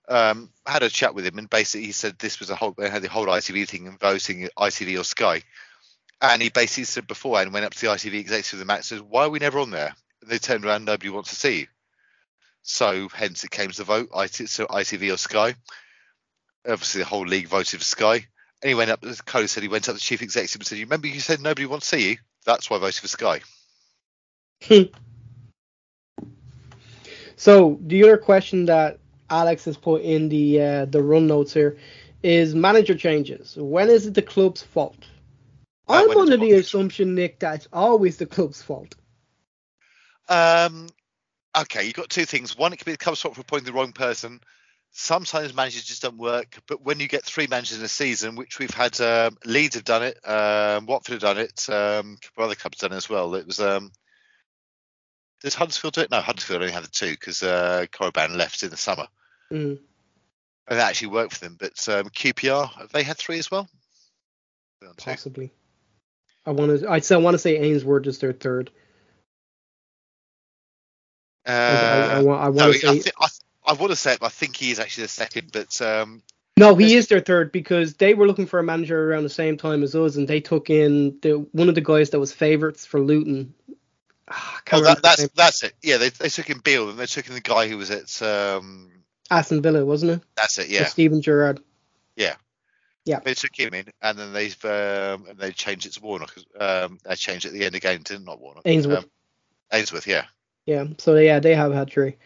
[0.09, 2.75] um, I had a chat with him, and basically he said this was a whole
[2.77, 5.43] they had the whole ITV thing and voting ITV or Sky,
[6.21, 9.01] and he basically said beforehand went up to the ITV executive of the match says
[9.01, 9.95] why are we never on there?
[10.21, 11.67] And they turned around, nobody wants to see you.
[12.63, 15.55] So hence it came to the vote, IT, so ITV or Sky.
[16.67, 18.27] Obviously the whole league voted for Sky.
[18.63, 20.67] And he went up, as Coe said, he went up to the chief executive and
[20.67, 22.17] said, "You remember you said nobody wants to see you?
[22.47, 23.41] That's why I voted for Sky."
[27.43, 31.77] So the other question that Alex has put in the uh, the run notes here
[32.23, 33.57] is manager changes.
[33.57, 35.09] When is it the club's fault?
[35.89, 38.95] Uh, I'm under the assumption, Nick, that it's always the club's fault.
[40.29, 40.87] Um,
[41.57, 42.57] okay, you've got two things.
[42.57, 44.41] One, it could be the cover swap for appointing the wrong person.
[44.93, 48.59] Sometimes managers just don't work, but when you get three managers in a season, which
[48.59, 52.45] we've had, um, Leeds have done it, um, Watford have done it, um, a couple
[52.45, 53.35] of other clubs have done it as well.
[53.35, 53.91] It was um,
[55.43, 56.11] did Huddersfield do it?
[56.11, 59.07] No, Huddersfield only had the two because uh, Corberan left in the summer,
[59.51, 59.79] Mm.
[60.69, 61.57] and that actually worked for them.
[61.59, 63.69] But um, QPR have they had three as well?
[64.81, 65.11] They're on two.
[65.11, 65.53] Possibly.
[66.47, 66.89] I want to.
[66.89, 68.71] I still want to say Ainsworth is their third.
[71.47, 72.41] I, I, I Uh, want.
[72.41, 73.11] I no, want to I, say.
[73.19, 73.29] I,
[73.67, 75.51] I want to say it, but I think he is actually the second.
[75.53, 76.23] But um,
[76.57, 79.57] No, he is their third because they were looking for a manager around the same
[79.57, 82.85] time as us, and they took in the one of the guys that was favourites
[82.87, 83.55] for Luton.
[84.29, 85.75] Ah, oh, that, that's that's it.
[85.83, 88.23] Yeah, they, they took in Beale and they took in the guy who was at.
[88.23, 88.91] Um,
[89.31, 90.23] Aston Villa, wasn't it?
[90.37, 90.69] that's it.
[90.69, 91.61] Yeah, Steven Gerrard.
[92.17, 92.35] Yeah.
[93.05, 93.19] Yeah.
[93.25, 96.37] They took him in, and then they've um, and they changed it to Warnock.
[96.59, 98.63] Um, they changed it at the end again, didn't not Warnock?
[98.65, 98.99] Ainsworth.
[98.99, 99.11] Um,
[99.73, 100.27] Ainsworth, yeah.
[100.67, 102.17] Yeah, so yeah, they have had three.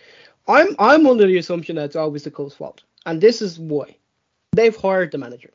[0.46, 3.96] I'm I'm under the assumption that it's always the club's fault, and this is why
[4.52, 5.50] they've hired the manager.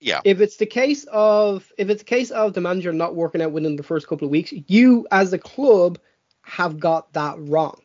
[0.00, 0.20] Yeah.
[0.24, 3.52] If it's the case of if it's the case of the manager not working out
[3.52, 5.98] within the first couple of weeks, you as the club
[6.42, 7.80] have got that wrong.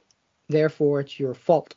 [0.48, 1.76] Therefore, it's your fault.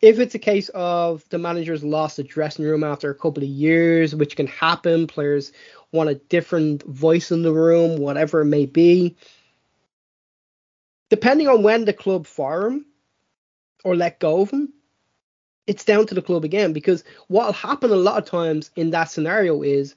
[0.00, 3.48] If it's a case of the manager's lost the dressing room after a couple of
[3.48, 5.52] years, which can happen, players
[5.92, 9.16] want a different voice in the room, whatever it may be.
[11.14, 12.86] Depending on when the club fire him
[13.84, 14.72] or let go of him,
[15.64, 16.72] it's down to the club again.
[16.72, 19.94] Because what'll happen a lot of times in that scenario is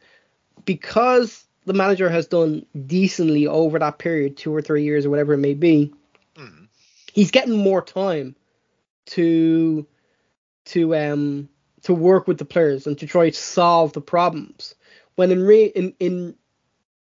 [0.64, 5.34] because the manager has done decently over that period, two or three years or whatever
[5.34, 5.92] it may be,
[6.36, 6.68] Mhm.
[7.14, 8.36] he's getting more time
[9.08, 9.88] to
[10.66, 11.50] to um
[11.82, 14.76] to work with the players and to try to solve the problems.
[15.16, 16.36] When in re in, in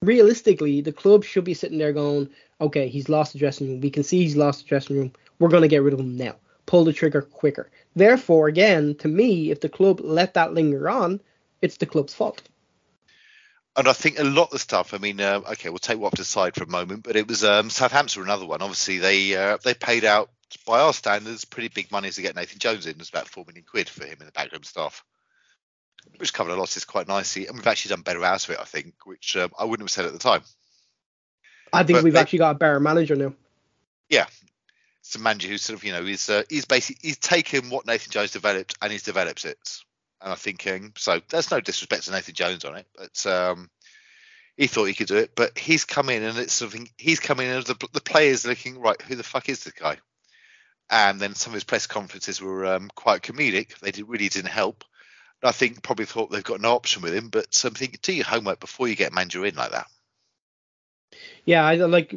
[0.02, 2.30] realistically, the club should be sitting there going,
[2.60, 3.80] okay, he's lost the dressing room.
[3.80, 5.12] We can see he's lost the dressing room.
[5.38, 6.36] We're going to get rid of him now.
[6.66, 7.70] Pull the trigger quicker.
[7.94, 11.20] Therefore, again, to me, if the club let that linger on,
[11.62, 12.42] it's the club's fault.
[13.76, 14.94] And I think a lot of the stuff.
[14.94, 17.68] I mean, uh, okay, we'll take Watford aside for a moment, but it was um,
[17.68, 18.62] Southampton another one.
[18.62, 20.30] Obviously, they uh, they paid out
[20.66, 22.92] by our standards pretty big money to get Nathan Jones in.
[22.92, 25.04] It was about four million quid for him in the backroom staff,
[26.18, 27.46] which covered our losses quite nicely.
[27.46, 29.90] And we've actually done better out of it, I think, which um, I wouldn't have
[29.92, 30.42] said at the time.
[31.72, 33.34] I think But we've they- actually got a better manager now.
[34.08, 34.26] Yeah,
[35.00, 37.86] it's a manager who sort of, you know, is uh, he's basically he's taken what
[37.86, 39.58] Nathan Jones developed and he's developed it.
[40.20, 41.20] And I'm thinking, so.
[41.28, 43.68] There's no disrespect to Nathan Jones on it, but um,
[44.56, 45.32] he thought he could do it.
[45.34, 48.50] But he's come in and it's something he's coming in and the the players are
[48.50, 49.00] looking right.
[49.02, 49.98] Who the fuck is this guy?
[50.88, 53.78] And then some of his press conferences were um, quite comedic.
[53.80, 54.84] They did, really didn't help.
[55.42, 57.28] I think probably thought they've got no option with him.
[57.28, 59.86] But um, something do your homework before you get manager in like that.
[61.44, 62.14] Yeah, I like.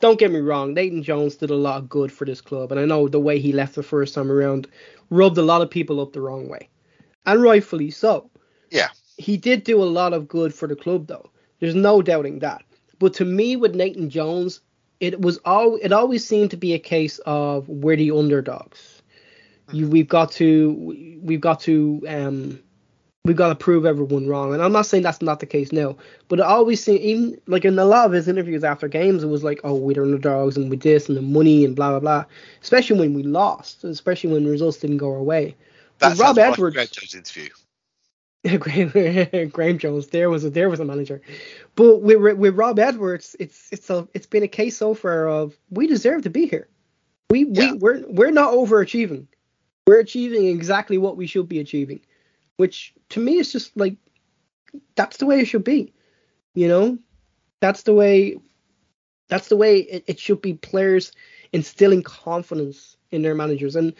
[0.00, 0.74] Don't get me wrong.
[0.74, 3.38] Nathan Jones did a lot of good for this club, and I know the way
[3.38, 4.66] he left the first time around
[5.10, 6.68] rubbed a lot of people up the wrong way,
[7.26, 8.30] and rightfully so.
[8.70, 8.88] Yeah.
[9.16, 11.30] He did do a lot of good for the club, though.
[11.60, 12.64] There's no doubting that.
[12.98, 14.60] But to me, with Nathan Jones,
[14.98, 15.76] it was all.
[15.76, 18.91] It always seemed to be a case of we're the underdogs.
[19.70, 20.72] You, we've got to.
[20.72, 22.02] we- We've got to.
[22.08, 22.58] Um,
[23.24, 24.52] we've got to prove everyone wrong.
[24.52, 25.96] And I'm not saying that's not the case now,
[26.26, 29.28] but it always seemed, even like in a lot of his interviews after games, it
[29.28, 32.00] was like, oh, we're the underdogs and we this and the money and blah blah
[32.00, 32.24] blah.
[32.60, 35.54] Especially when we lost, especially when results didn't go our way.
[36.00, 36.90] That's Rob Edwards- Edwards.
[36.90, 37.50] Jones interview.
[38.58, 41.22] Graham, Graham Jones, there was a there was a manager,
[41.76, 45.56] but with with Rob Edwards, it's it's a it's been a case so far of
[45.70, 46.66] we deserve to be here.
[47.30, 47.74] We Yeah.
[47.74, 49.26] we we're we're not overachieving.
[49.86, 52.00] We're achieving exactly what we should be achieving,
[52.56, 53.96] which to me is just like
[54.94, 55.92] that's the way it should be.
[56.54, 56.98] You know,
[57.60, 58.36] that's the way
[59.28, 60.54] that's the way it, it should be.
[60.54, 61.12] Players
[61.52, 63.94] instilling confidence in their managers and.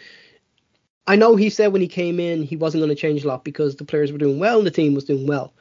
[1.05, 3.43] I know he said when he came in he wasn't going to change a lot
[3.43, 5.53] because the players were doing well and the team was doing well.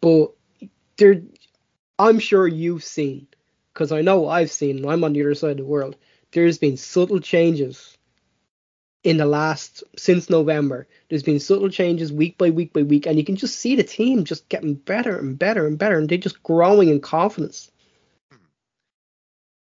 [0.00, 0.30] But
[0.96, 1.20] there,
[1.98, 3.26] I'm sure you've seen,
[3.74, 5.96] because I know I've seen, I'm on the other side of the world.
[6.32, 7.97] There's been subtle changes
[9.04, 10.86] in the last since November.
[11.08, 13.84] There's been subtle changes week by week by week, and you can just see the
[13.84, 17.70] team just getting better and better and better, and they're just growing in confidence.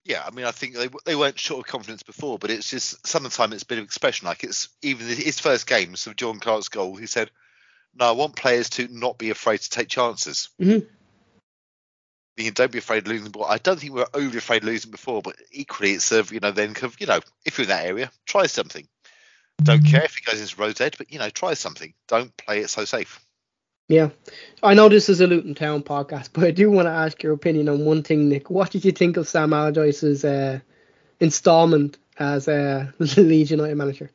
[0.05, 3.07] Yeah, I mean, I think they they weren't short of confidence before, but it's just
[3.07, 4.27] sometimes it's a bit of expression.
[4.27, 7.31] Like it's even his first game, so John Clark's goal, he said,
[7.95, 10.49] "No, I want players to not be afraid to take chances.
[10.61, 10.87] Mhm.
[12.37, 13.45] You don't be afraid of losing the ball.
[13.45, 16.41] I don't think we were overly afraid of losing before, but equally, it's of you
[16.41, 18.89] know then you know if you're in that area, try something.
[19.63, 21.95] Don't care if it goes into Rose edge, but you know try something.
[22.09, 23.21] Don't play it so safe.
[23.89, 24.11] Yeah,
[24.63, 27.33] I know this is a Luton Town podcast, but I do want to ask your
[27.33, 28.51] opinion on one thing, Nick.
[28.51, 30.61] What did you think of Sam Allardyce's uh,
[31.19, 34.11] installment as a Leeds United manager?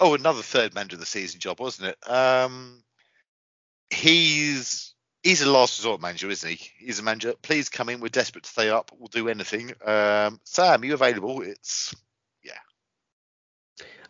[0.00, 2.10] Oh, another third manager of the season job, wasn't it?
[2.10, 2.84] Um,
[3.90, 6.70] he's he's a last resort manager, isn't he?
[6.78, 7.34] He's a manager.
[7.42, 8.00] Please come in.
[8.00, 8.92] We're desperate to stay up.
[8.96, 9.72] We'll do anything.
[9.84, 11.42] Um, Sam, you available?
[11.42, 11.94] It's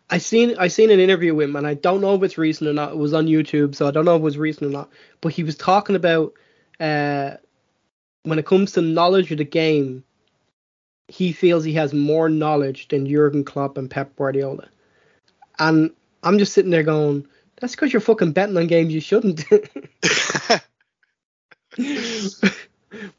[0.09, 2.69] I seen I seen an interview with him, and I don't know if it's recent
[2.69, 2.91] or not.
[2.91, 4.89] It was on YouTube, so I don't know if it was recent or not.
[5.21, 6.33] But he was talking about
[6.79, 7.35] uh,
[8.23, 10.03] when it comes to knowledge of the game,
[11.07, 14.67] he feels he has more knowledge than Jurgen Klopp and Pep Guardiola.
[15.59, 15.91] And
[16.23, 17.27] I'm just sitting there going,
[17.59, 19.43] that's because you're fucking betting on games you shouldn't.
[19.49, 20.63] but,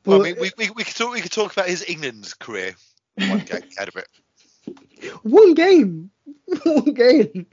[0.05, 2.74] well, I mean, we, we, we could talk we could talk about his England career.
[3.16, 3.44] One
[3.79, 4.09] out of it.
[5.22, 6.11] One game.
[6.64, 7.46] one game,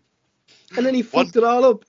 [0.76, 1.86] and then he fucked one, it all up.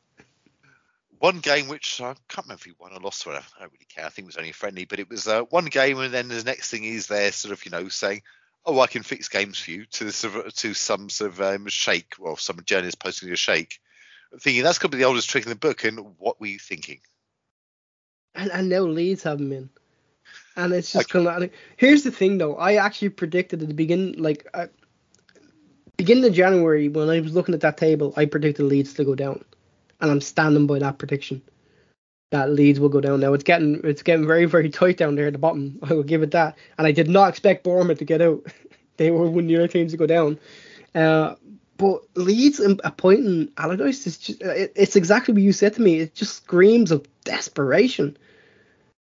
[1.18, 3.26] One game which I can't remember if he won or lost.
[3.26, 4.06] Or I don't really care.
[4.06, 6.42] I think it was only friendly, but it was uh, one game, and then the
[6.44, 8.22] next thing he's there, sort of, you know, saying,
[8.64, 11.66] "Oh, I can fix games for you." To sort of, to some sort of um,
[11.68, 13.80] shake, well, some journalist posting a shake,
[14.38, 15.84] thinking that's going to be the oldest trick in the book.
[15.84, 17.00] And what were you thinking?
[18.34, 19.70] And, and now Leeds have him in.
[20.56, 22.56] And it's just kind of here's the thing though.
[22.56, 24.68] I actually predicted at the beginning, like I,
[25.98, 29.14] beginning of January, when I was looking at that table, I predicted Leeds to go
[29.14, 29.44] down,
[30.00, 31.42] and I'm standing by that prediction.
[32.30, 33.20] That Leeds will go down.
[33.20, 35.78] Now it's getting it's getting very very tight down there at the bottom.
[35.88, 36.56] I will give it that.
[36.78, 38.46] And I did not expect Bournemouth to get out.
[38.96, 40.38] they were one of the other teams to go down.
[40.94, 41.34] Uh,
[41.78, 46.00] but Leeds appointing Allardyce is just it, it's exactly what you said to me.
[46.00, 48.16] It just screams of desperation.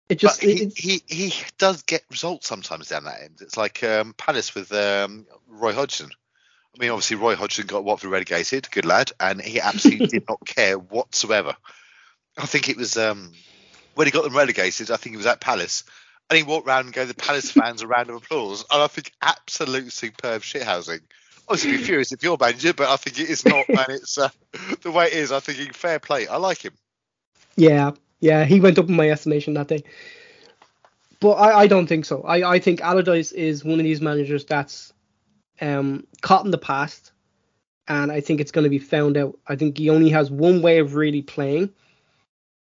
[0.08, 3.40] It just he, it, he he does get results sometimes down that end.
[3.42, 6.10] It's like um, Palace with um, Roy Hodgson.
[6.76, 10.46] I mean, obviously Roy Hodgson got Watford relegated, good lad, and he absolutely did not
[10.46, 11.56] care whatsoever.
[12.38, 13.32] I think it was um,
[13.96, 14.92] when he got them relegated.
[14.92, 15.84] I think he was at Palace,
[16.30, 18.64] and he walked around and gave the Palace fans a round of applause.
[18.72, 21.02] And I think absolute superb shithousing.
[21.48, 24.30] Obviously, be furious if you're manager, but I think it is not, and it's uh,
[24.82, 25.32] the way it is.
[25.32, 26.28] I think fair play.
[26.28, 26.74] I like him.
[27.56, 29.84] Yeah, yeah, he went up in my estimation that day.
[31.20, 32.22] But I, I don't think so.
[32.22, 34.94] I, I think Allardyce is one of these managers that's
[35.62, 37.12] um, caught in the past,
[37.88, 39.38] and I think it's going to be found out.
[39.48, 41.72] I think he only has one way of really playing,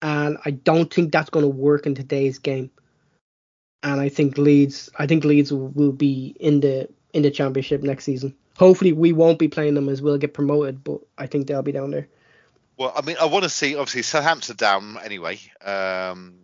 [0.02, 2.72] and I don't think that's going to work in today's game.
[3.82, 8.04] And I think Leeds, I think Leeds will, be in the in the championship next
[8.04, 8.36] season.
[8.58, 11.72] Hopefully, we won't be playing them as we'll get promoted, but I think they'll be
[11.72, 12.08] down there.
[12.78, 15.40] Well, I mean, I want to see obviously Southampton down anyway.
[15.62, 16.36] Um,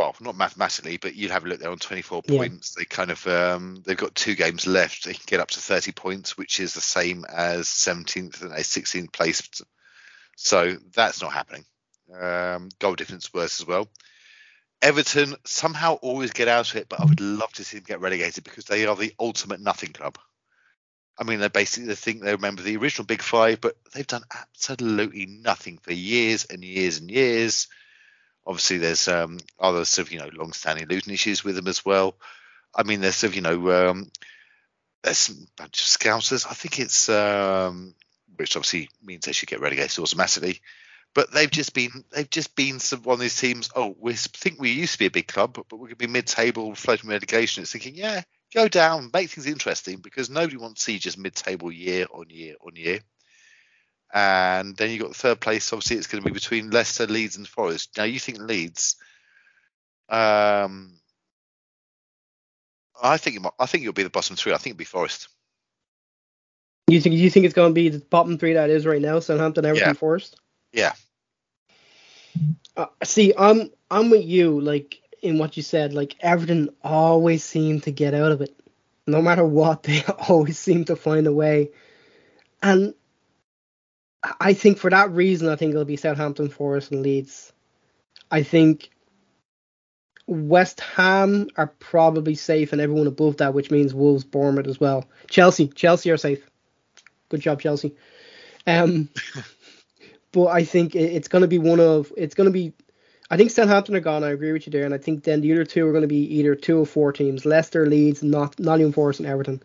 [0.00, 2.36] well, not mathematically, but you'd have a look there on 24 yeah.
[2.36, 2.74] points.
[2.74, 5.04] They kind of um, they've got two games left.
[5.04, 9.12] They can get up to 30 points, which is the same as 17th and 16th
[9.12, 9.48] place.
[10.36, 11.64] So that's not happening.
[12.18, 13.88] Um, goal difference worse as well.
[14.82, 18.00] Everton somehow always get out of it, but I would love to see them get
[18.00, 20.16] relegated because they are the ultimate nothing club.
[21.18, 24.24] I mean, they basically they think they remember the original Big Five, but they've done
[24.34, 27.68] absolutely nothing for years and years and years.
[28.50, 32.16] Obviously, there's um, other sort of you know long-standing losing issues with them as well.
[32.74, 34.10] I mean, there's sort of you know um,
[35.04, 36.44] there's a bunch of scousers.
[36.50, 37.94] I think it's um,
[38.34, 40.60] which obviously means they should get relegated automatically.
[41.14, 43.70] But they've just been they've just been some one of these teams.
[43.76, 46.06] Oh, we think we used to be a big club, but we're going to be
[46.08, 47.62] mid-table, floating relegation.
[47.62, 51.70] It's thinking, yeah, go down, make things interesting because nobody wants to see just mid-table
[51.70, 52.98] year on year on year
[54.12, 55.72] and then you've got the third place.
[55.72, 57.90] Obviously, it's going to be between Leicester, Leeds, and Forest.
[57.96, 58.96] Now, you think Leeds?
[60.08, 60.94] Um,
[63.02, 64.52] I think it might, I think it'll be the bottom three.
[64.52, 65.28] I think it'll be Forest.
[66.88, 69.20] You think you think it's going to be the bottom three that is right now?
[69.20, 69.92] Southampton, Everton, yeah.
[69.92, 70.36] Forest.
[70.72, 70.92] Yeah.
[72.76, 74.60] Uh, see, I'm I'm with you.
[74.60, 78.56] Like in what you said, like Everton always seem to get out of it.
[79.06, 81.70] No matter what, they always seem to find a way.
[82.62, 82.94] And
[84.22, 87.52] I think for that reason, I think it'll be Southampton, Forest, and Leeds.
[88.30, 88.90] I think
[90.26, 95.06] West Ham are probably safe, and everyone above that, which means Wolves, Bournemouth as well.
[95.28, 96.48] Chelsea, Chelsea are safe.
[97.30, 97.96] Good job, Chelsea.
[98.66, 99.08] Um,
[100.32, 102.72] but I think it's going to be one of it's going to be.
[103.32, 104.24] I think Southampton are gone.
[104.24, 106.08] I agree with you there, and I think then the other two are going to
[106.08, 109.62] be either two or four teams: Leicester, Leeds, not Nottingham Forest, and Everton.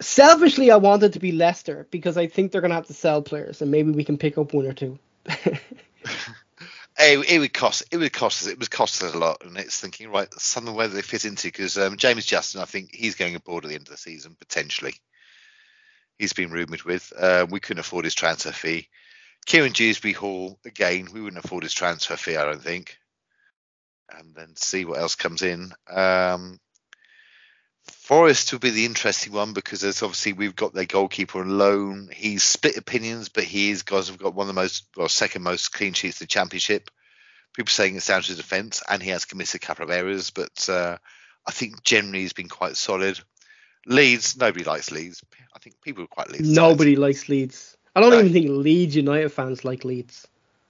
[0.00, 3.22] Selfishly, I wanted to be Leicester because I think they're going to have to sell
[3.22, 4.98] players, and maybe we can pick up one or two.
[5.26, 5.60] it,
[6.98, 7.84] it, would cost.
[7.90, 8.48] It would cost us.
[8.48, 11.24] It would cost us a lot, and it's thinking right some something where they fit
[11.24, 13.98] into because um, James Justin, I think he's going aboard at the end of the
[13.98, 14.94] season potentially.
[16.18, 17.12] He's been rumoured with.
[17.16, 18.88] Uh, we couldn't afford his transfer fee.
[19.46, 21.08] Kieran Dewsbury Hall again.
[21.12, 22.98] We wouldn't afford his transfer fee, I don't think.
[24.16, 25.72] And then see what else comes in.
[25.88, 26.58] Um,
[28.10, 32.10] Forest will be the interesting one because there's obviously we've got their goalkeeper on loan.
[32.12, 35.44] He's split opinions, but he is guys have got one of the most well second
[35.44, 36.90] most clean sheets in the championship.
[37.54, 40.68] People saying it's down to defence, and he has committed a couple of errors, but
[40.68, 40.96] uh,
[41.46, 43.20] I think generally he's been quite solid.
[43.86, 45.22] Leeds, nobody likes Leeds.
[45.54, 46.50] I think people are quite Leeds.
[46.50, 47.76] Nobody likes Leeds.
[47.94, 48.18] I don't No.
[48.18, 50.26] even think Leeds United fans like Leeds.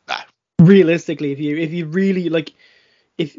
[0.06, 0.16] No.
[0.58, 2.52] Realistically, if you if you really like,
[3.16, 3.38] if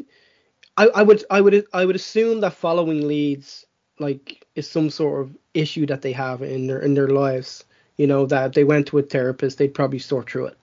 [0.76, 3.64] I, I would I would I would assume that following Leeds
[4.02, 7.64] like is some sort of issue that they have in their in their lives.
[7.96, 10.58] You know that if they went to a therapist, they'd probably sort through it.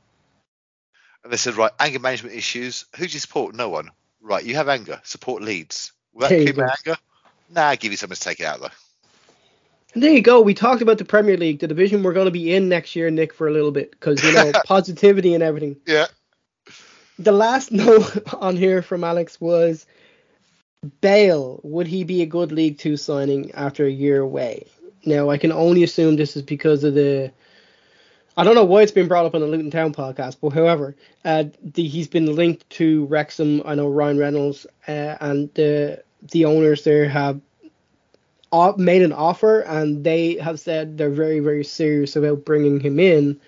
[1.23, 2.86] And they said, right, anger management issues.
[2.97, 3.56] Who do you support?
[3.56, 3.89] No one.
[4.21, 4.99] Right, you have anger.
[5.04, 5.91] Support Leeds.
[6.13, 6.99] Will that keep anger?
[7.49, 8.69] Nah, give you something to take it out though.
[9.93, 10.41] And there you go.
[10.41, 13.10] We talked about the Premier League, the division we're going to be in next year,
[13.10, 15.78] Nick, for a little bit because you know positivity and everything.
[15.86, 16.08] Yeah.
[17.17, 19.86] The last note on here from Alex was
[21.02, 21.60] Bale.
[21.63, 24.65] Would he be a good League Two signing after a year away?
[25.06, 27.32] Now I can only assume this is because of the.
[28.38, 30.96] I don't know why it's been brought up on the Luton Town podcast, but however,
[31.26, 33.62] uh, the, he's been linked to Wrexham.
[33.65, 37.42] I know Ryan Reynolds uh, and the the owners there have
[38.78, 43.39] made an offer, and they have said they're very very serious about bringing him in.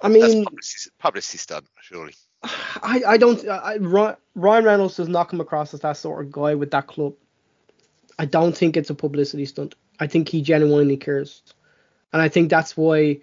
[0.00, 2.14] I That's mean, publicity, publicity stunt, surely.
[2.42, 3.46] I, I don't.
[3.48, 7.14] I, Ryan Reynolds does not come across as that sort of guy with that club.
[8.18, 9.74] I don't think it's a publicity stunt.
[10.00, 11.42] I think he genuinely cares,
[12.12, 13.20] and I think that's why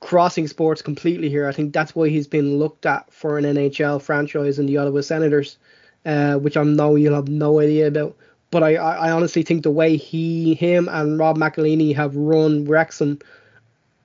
[0.00, 1.48] crossing sports completely here.
[1.48, 5.00] I think that's why he's been looked at for an NHL franchise in the Ottawa
[5.00, 5.58] Senators,
[6.06, 8.16] uh, which I know you'll have no idea about.
[8.50, 13.18] But I, I, honestly think the way he, him, and Rob McElhenney have run Wrexham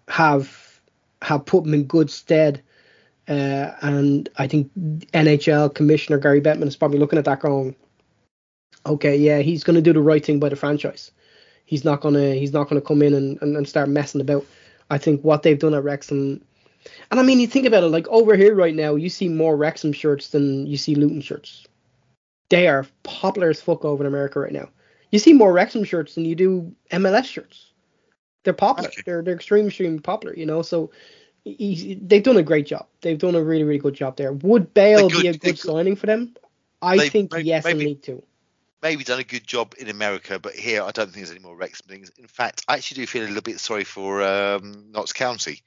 [0.10, 0.82] have
[1.22, 2.62] have put him in good stead.
[3.28, 7.76] Uh, and I think NHL Commissioner Gary Bettman is probably looking at that going,
[8.86, 11.12] okay, yeah, he's going to do the right thing by the franchise.
[11.66, 14.46] He's not gonna he's not gonna come in and, and, and start messing about.
[14.90, 16.42] I think what they've done at Wrexham,
[17.10, 19.56] and I mean, you think about it, like over here right now, you see more
[19.56, 21.66] Wrexham shirts than you see Luton shirts.
[22.50, 24.70] They are popular as fuck over in America right now.
[25.12, 27.72] You see more Wrexham shirts than you do MLS shirts.
[28.44, 28.92] They're popular.
[29.06, 30.36] They're they're extremely extremely popular.
[30.36, 30.92] You know, so
[31.46, 32.88] they've done a great job.
[33.02, 34.32] They've done a really really good job there.
[34.32, 35.60] Would Bale They're be a good- good good.
[35.60, 36.36] signing for them?
[36.82, 38.24] I think may- yes maybe- League Two.
[38.82, 41.56] Maybe done a good job in America, but here I don't think there's any more
[41.56, 42.12] Wrexham things.
[42.18, 45.62] In fact, I actually do feel a little bit sorry for um, Notts County.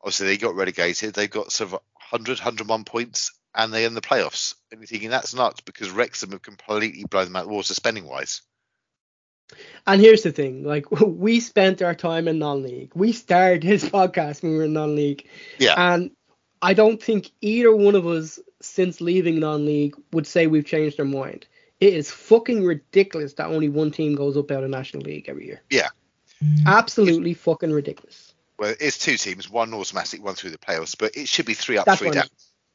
[0.00, 1.12] Obviously, they got relegated.
[1.12, 1.72] They've got sort of
[2.10, 4.54] 100, 101 points, and they're in the playoffs.
[4.72, 7.74] And you're thinking that's nuts because Wrexham have completely blown them out of the water
[7.74, 8.40] spending wise.
[9.86, 12.92] And here's the thing, like we spent our time in non-league.
[12.94, 15.26] We started this podcast when we were in non-league,
[15.58, 15.74] Yeah.
[15.76, 16.10] and
[16.62, 21.06] I don't think either one of us since leaving non-league would say we've changed our
[21.06, 21.46] mind.
[21.80, 25.46] It is fucking ridiculous that only one team goes up out of National League every
[25.46, 25.62] year.
[25.70, 25.88] Yeah.
[26.66, 28.34] Absolutely fucking ridiculous.
[28.58, 31.78] Well, it's two teams, one automatic, one through the playoffs, but it should be three
[31.78, 32.24] up, That's three down.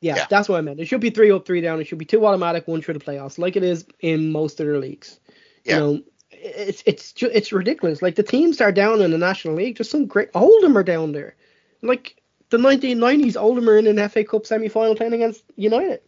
[0.01, 0.25] Yeah, Yeah.
[0.29, 0.79] that's what I meant.
[0.79, 1.79] It should be three up, three down.
[1.79, 4.67] It should be two automatic, one through the playoffs, like it is in most of
[4.67, 5.19] other leagues.
[5.63, 5.73] Yeah.
[5.75, 6.01] You know,
[6.45, 8.01] it's it's it's ridiculous.
[8.01, 10.29] Like the teams that are down in the National League, just some great.
[10.33, 11.35] Oldham are down there.
[11.81, 16.01] Like the 1990s, Oldham are in an FA Cup semi-final playing against United.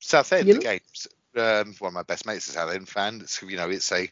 [0.00, 0.60] Southend You know?
[0.60, 1.08] games.
[1.36, 3.20] Um, one of my best mates is a Southend fan.
[3.22, 4.10] It's you know it's a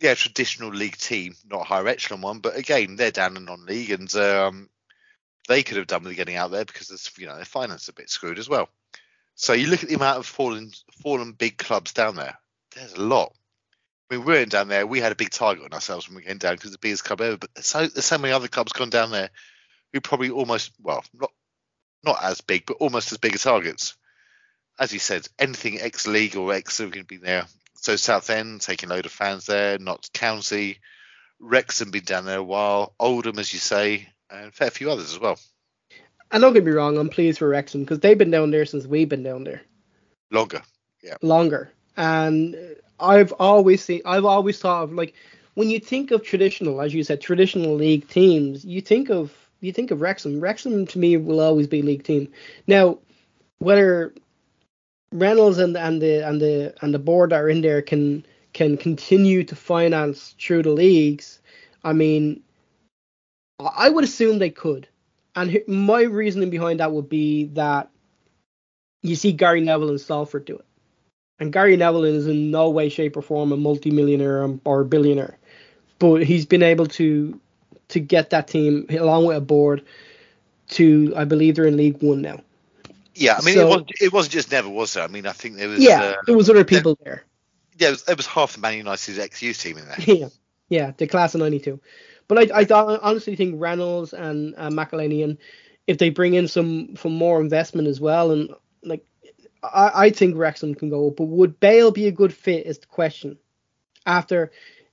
[0.00, 4.14] yeah traditional league team, not higher echelon one, but again they're down in non-league and
[4.14, 4.70] um,
[5.48, 7.92] they could have done with getting out there because there's you know their finance a
[7.92, 8.68] bit screwed as well.
[9.34, 10.70] So you look at the amount of fallen
[11.02, 12.38] fallen big clubs down there.
[12.74, 13.34] There's a lot.
[14.10, 14.86] We weren't down there.
[14.86, 17.20] We had a big target on ourselves when we came down because the biggest club
[17.20, 17.36] ever.
[17.36, 19.30] But so there's so many other clubs gone down there
[19.92, 21.30] who probably almost well not
[22.04, 23.96] not as big but almost as big as targets
[24.78, 27.46] as you said, anything ex league or ex are going to be there.
[27.74, 30.78] So Southend taking a load of fans there, Notts County,
[31.38, 35.12] Wrexham been down there a while, Oldham as you say, and a fair few others
[35.12, 35.38] as well.
[36.30, 38.86] And don't get me wrong, I'm pleased for Wrexham because they've been down there since
[38.86, 39.62] we've been down there
[40.32, 40.62] Longer.
[41.02, 41.16] Yeah.
[41.22, 41.70] Longer.
[41.96, 42.56] And
[42.98, 45.14] I've always seen, I've always thought of like
[45.54, 49.72] when you think of traditional, as you said, traditional league teams, you think of you
[49.72, 50.40] think of Wrexham.
[50.40, 52.28] Wrexham to me will always be league team.
[52.66, 52.98] Now,
[53.58, 54.14] whether
[55.12, 58.76] Reynolds and and the and the and the board that are in there can can
[58.76, 61.40] continue to finance through the leagues,
[61.84, 62.42] I mean,
[63.58, 64.88] I would assume they could.
[65.34, 67.90] And my reasoning behind that would be that
[69.02, 70.64] you see Gary Neville and Salford do it.
[71.38, 75.36] And Gary Neville is in no way, shape, or form a multimillionaire or- or billionaire,
[75.98, 77.38] but he's been able to
[77.88, 79.82] to get that team along with a board
[80.70, 82.40] to I believe they're in League One now.
[83.14, 85.04] Yeah, I mean So- it wasn't it wasn't just Neville, was there?
[85.04, 87.24] I mean I think there was Yeah, uh, there was other people there.
[87.78, 89.96] Yeah, it was, it was half the Man United's ex-youth team in there.
[90.16, 90.28] yeah,
[90.70, 91.78] yeah, the class of '92.
[92.28, 95.36] But I, I th- honestly think Reynolds and uh, McElhenney,
[95.86, 98.50] if they bring in some some more investment as well, and
[98.82, 99.04] like
[99.72, 101.08] I, I think Wrexham can go.
[101.08, 102.66] up, But would Bale be a good fit?
[102.66, 103.38] Is the question.
[104.04, 104.52] After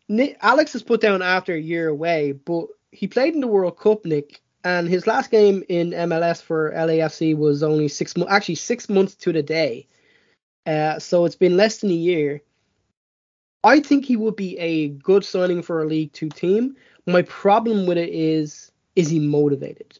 [0.09, 3.77] Nick, Alex has put down after a year away, but he played in the World
[3.77, 8.55] Cup, Nick, and his last game in MLS for LAFC was only six months, actually
[8.55, 9.87] six months to the day.
[10.65, 12.41] Uh, so it's been less than a year.
[13.63, 16.75] I think he would be a good signing for a League Two team.
[17.05, 19.99] My problem with it is, is he motivated?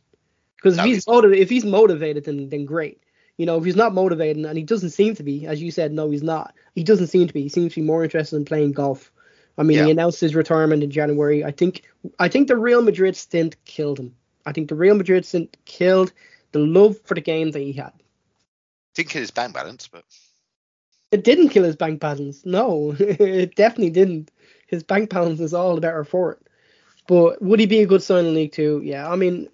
[0.55, 3.03] Because if he's he's- motivated, if he's motivated, then then great.
[3.38, 5.91] You know, if he's not motivated, and he doesn't seem to be, as you said,
[5.91, 6.53] no, he's not.
[6.75, 7.41] He doesn't seem to be.
[7.43, 9.11] He seems to be more interested in playing golf.
[9.57, 9.86] I mean, Yeah.
[9.86, 11.43] he announced his retirement in January.
[11.43, 11.84] I think,
[12.19, 14.15] I think the Real Madrid stint killed him.
[14.45, 16.11] I think the Real Madrid stint killed
[16.51, 17.93] the love for the game that he had.
[18.95, 20.03] Didn't kill his bank balance, but
[21.11, 22.45] It didn't kill his bank balance.
[22.45, 24.31] No, it definitely didn't.
[24.67, 26.39] His bank balance is all the better for it.
[27.07, 28.81] But would he be a good sign in League Two?
[28.84, 29.49] Yeah, I mean,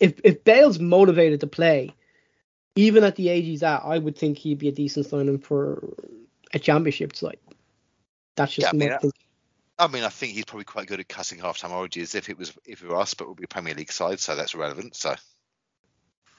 [0.00, 1.92] if if Bale's motivated to play,
[2.78, 5.96] even at the age he's at, I would think he'd be a decent signing for
[6.54, 7.38] a championship side.
[8.36, 9.12] That's just Yeah, I mean.
[9.80, 12.52] I mean, I think he's probably quite good at cutting half-time orgies if it was
[12.64, 14.94] if it were us, but it would be Premier League side, so that's relevant.
[14.94, 15.16] So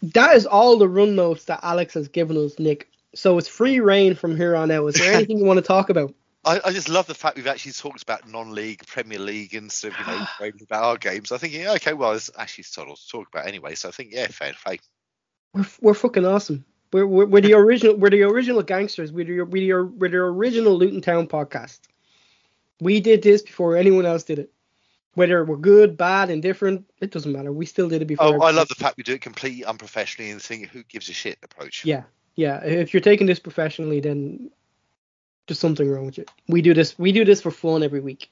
[0.01, 2.89] That is all the run notes that Alex has given us, Nick.
[3.15, 4.87] So it's free reign from here on out.
[4.87, 6.13] Is there anything you want to talk about?
[6.45, 9.99] I, I just love the fact we've actually talked about non-league Premier League instead of
[9.99, 11.33] you know about our games.
[11.33, 13.75] I think yeah, okay, well, there's actually sort of to talk about anyway.
[13.75, 14.79] So I think yeah, fair play.
[15.53, 16.65] We're we're fucking awesome.
[16.91, 17.95] We're, we're, we're the original.
[17.95, 19.11] We're the original gangsters.
[19.11, 21.81] We're the, we're the, we're the original Luton Town podcast.
[22.81, 24.51] We did this before anyone else did it.
[25.15, 27.51] Whether we're good, bad, indifferent, it doesn't matter.
[27.51, 28.27] We still did it before.
[28.27, 31.13] Oh, I love the fact we do it completely unprofessionally and think who gives a
[31.13, 31.83] shit approach.
[31.83, 32.03] Yeah,
[32.35, 32.63] yeah.
[32.63, 34.49] If you're taking this professionally, then
[35.47, 36.25] there's something wrong with you.
[36.47, 36.97] We do this.
[36.97, 38.29] We do this for fun every week.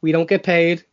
[0.00, 0.84] We don't get paid.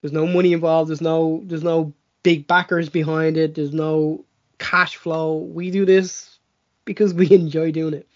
[0.00, 0.90] There's no money involved.
[0.90, 1.42] There's no.
[1.44, 1.92] There's no
[2.22, 3.54] big backers behind it.
[3.54, 4.24] There's no
[4.58, 5.36] cash flow.
[5.36, 6.38] We do this
[6.84, 8.08] because we enjoy doing it.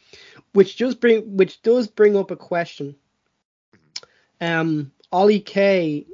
[0.53, 1.37] Which just bring.
[1.37, 2.97] Which does bring up a question.
[4.41, 6.07] Um, Ollie K,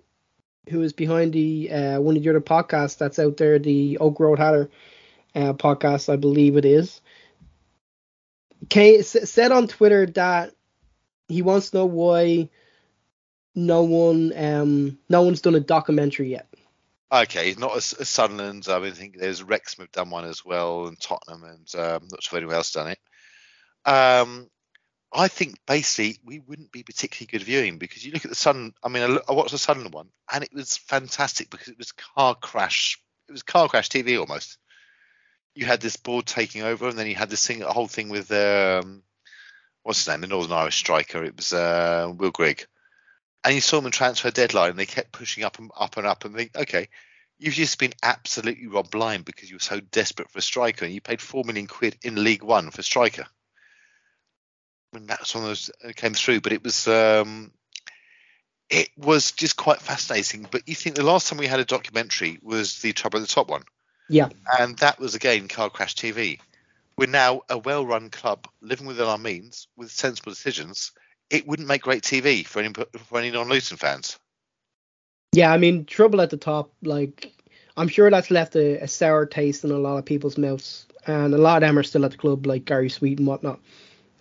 [0.69, 4.21] who is behind the uh, one of the other podcasts that's out there, the Oak
[4.21, 4.69] Road Hatter
[5.35, 7.01] uh, podcast, I believe it is.
[8.69, 10.55] K said on Twitter that
[11.29, 12.49] he wants to know why
[13.55, 16.49] no one um no one's done a documentary yet.
[17.13, 18.67] Okay, not as, as Sunderland.
[18.69, 22.09] I mean, I think there's Wrexham have done one as well, and Tottenham, and um,
[22.11, 22.99] not sure if anyone else done it.
[23.85, 24.49] Um,
[25.13, 28.75] I think basically we wouldn't be particularly good viewing because you look at the Sun.
[28.83, 31.93] I mean, I, I watched the Sunderland one, and it was fantastic because it was
[31.93, 32.99] car crash.
[33.29, 34.59] It was car crash TV almost.
[35.55, 38.09] You had this board taking over, and then you had this thing, a whole thing
[38.09, 39.05] with um,
[39.85, 41.23] what's his name, the Northern Irish striker.
[41.23, 42.67] It was uh, Will Grigg
[43.45, 46.25] and you saw them transfer deadline and they kept pushing up and up and up
[46.25, 46.89] and think, okay,
[47.39, 50.95] you've just been absolutely robbed blind because you were so desperate for a striker and
[50.95, 53.27] you paid four million quid in League One for a striker.
[54.93, 57.53] Mean, that's one of those that came through, but it was um,
[58.71, 60.47] it was just quite fascinating.
[60.51, 63.35] But you think the last time we had a documentary was the Trouble at the
[63.35, 63.65] Top one,
[64.09, 64.29] Yeah.
[64.59, 66.41] and that was again Car Crash TV.
[66.97, 70.93] We're now a well-run club living within our means with sensible decisions.
[71.31, 74.19] It wouldn't make great TV for any for any non-Luton fans.
[75.33, 77.33] Yeah, I mean trouble at the top, like
[77.77, 80.87] I'm sure that's left a, a sour taste in a lot of people's mouths.
[81.07, 83.61] And a lot of them are still at the club, like Gary Sweet and whatnot.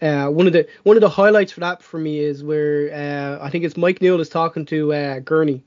[0.02, 3.44] Uh, one of the one of the highlights for that for me is where uh,
[3.44, 5.64] I think it's Mike Newell is talking to uh, Gurney,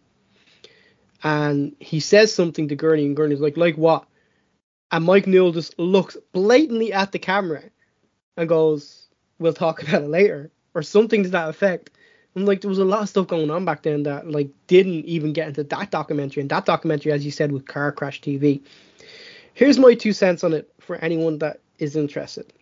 [1.24, 4.04] and he says something to Gurney, and Gurney's like, "Like what?"
[4.92, 7.64] And Mike Newell just looks blatantly at the camera
[8.36, 9.08] and goes,
[9.38, 11.90] "We'll talk about it later," or something to that effect.
[12.36, 15.04] And like there was a lot of stuff going on back then that like didn't
[15.06, 16.40] even get into that documentary.
[16.40, 18.62] And that documentary, as you said, with Car Crash TV.
[19.54, 22.52] Here's my two cents on it for anyone that is interested.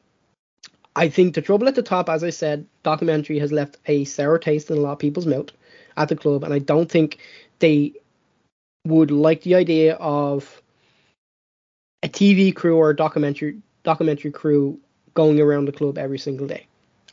[0.97, 4.39] I think the trouble at the top, as I said, documentary has left a sour
[4.39, 5.51] taste in a lot of people's mouth
[5.99, 7.19] at the club, and I don't think
[7.59, 7.93] they
[8.87, 10.62] would like the idea of
[12.03, 14.81] a TV crew or a documentary documentary crew
[15.12, 16.67] going around the club every single day.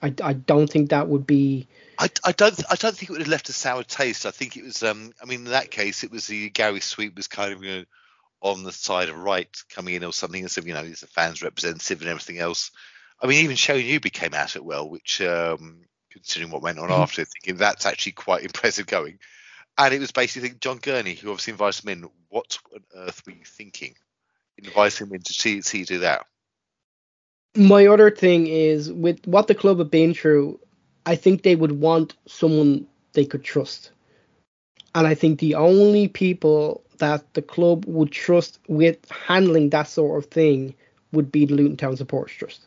[0.03, 3.21] I, I don't think that would be I, I don't I don't think it would
[3.21, 4.25] have left a sour taste.
[4.25, 7.15] I think it was um I mean in that case it was the Gary Sweet
[7.15, 7.83] was kind of you know
[8.41, 11.07] on the side of right coming in or something and said you know he's a
[11.07, 12.71] fans representative and everything else.
[13.21, 16.89] I mean even Showing Newby came out at well, which um considering what went on
[16.89, 17.01] Mhm.
[17.01, 19.19] after, thinking that's actually quite impressive going.
[19.77, 22.09] And it was basically John Gurney who obviously invited him in.
[22.29, 23.95] What on earth were you thinking?
[24.57, 26.27] Inviting him in to see, see you do that.
[27.55, 30.59] My other thing is with what the club have been through,
[31.05, 33.91] I think they would want someone they could trust.
[34.95, 40.23] And I think the only people that the club would trust with handling that sort
[40.23, 40.73] of thing
[41.11, 42.61] would be the Luton Town Supporters Trust.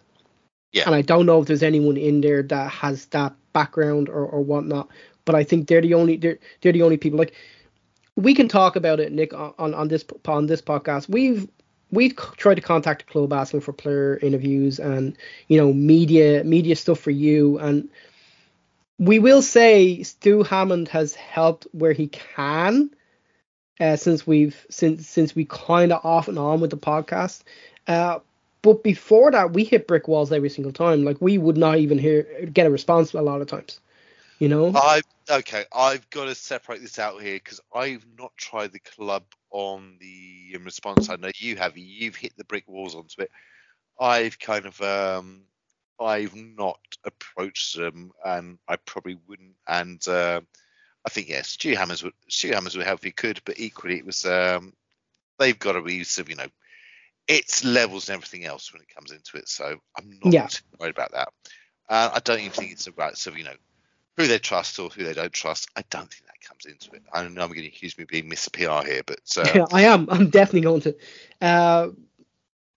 [0.73, 0.85] Yeah.
[0.87, 4.43] And I don't know if there's anyone in there that has that background or, or
[4.43, 4.89] whatnot,
[5.25, 7.19] but I think they're the only they're they're the only people.
[7.19, 7.35] Like
[8.17, 11.09] we can talk about it, Nick, on, on this on this podcast.
[11.09, 11.49] We've
[12.11, 15.17] c- tried to contact the club asking for player interviews and
[15.49, 17.89] you know media media stuff for you and
[18.99, 22.91] we will say Stu Hammond has helped where he can
[23.81, 27.43] uh, since we've since since we kind of off and on with the podcast.
[27.87, 28.21] Uh,
[28.63, 31.05] but before that, we hit brick walls every single time.
[31.05, 32.23] Like we would not even hear
[32.53, 33.81] get a response a lot of times.
[34.39, 34.73] You know?
[34.75, 35.65] I okay.
[35.73, 40.57] I've got to separate this out here because I've not tried the club on the
[40.65, 41.11] response.
[41.11, 41.77] I know you have.
[41.77, 43.31] You've hit the brick walls onto it.
[44.01, 45.43] I've kind of um,
[46.01, 49.57] I've not approached them, and I probably wouldn't.
[49.67, 50.41] And uh,
[51.05, 53.97] I think yes, Stu Hammers would Stu Hammers would help if he could, but equally
[53.99, 54.73] it was um,
[55.39, 56.49] they've got to be sort of you know
[57.29, 59.49] it's levels and everything else when it comes into it.
[59.49, 60.49] So I'm not Yeah.
[60.79, 61.29] worried about that.
[61.89, 63.57] Uh, I don't even think it's about sort of you know
[64.17, 65.69] who they trust or who they don't trust.
[65.77, 67.03] I don't think that comes into it.
[67.13, 68.53] I know I'm going to accuse me of being Mr.
[68.53, 70.09] PR here, but uh, I am.
[70.11, 70.97] I'm definitely going to.
[71.41, 71.89] Uh,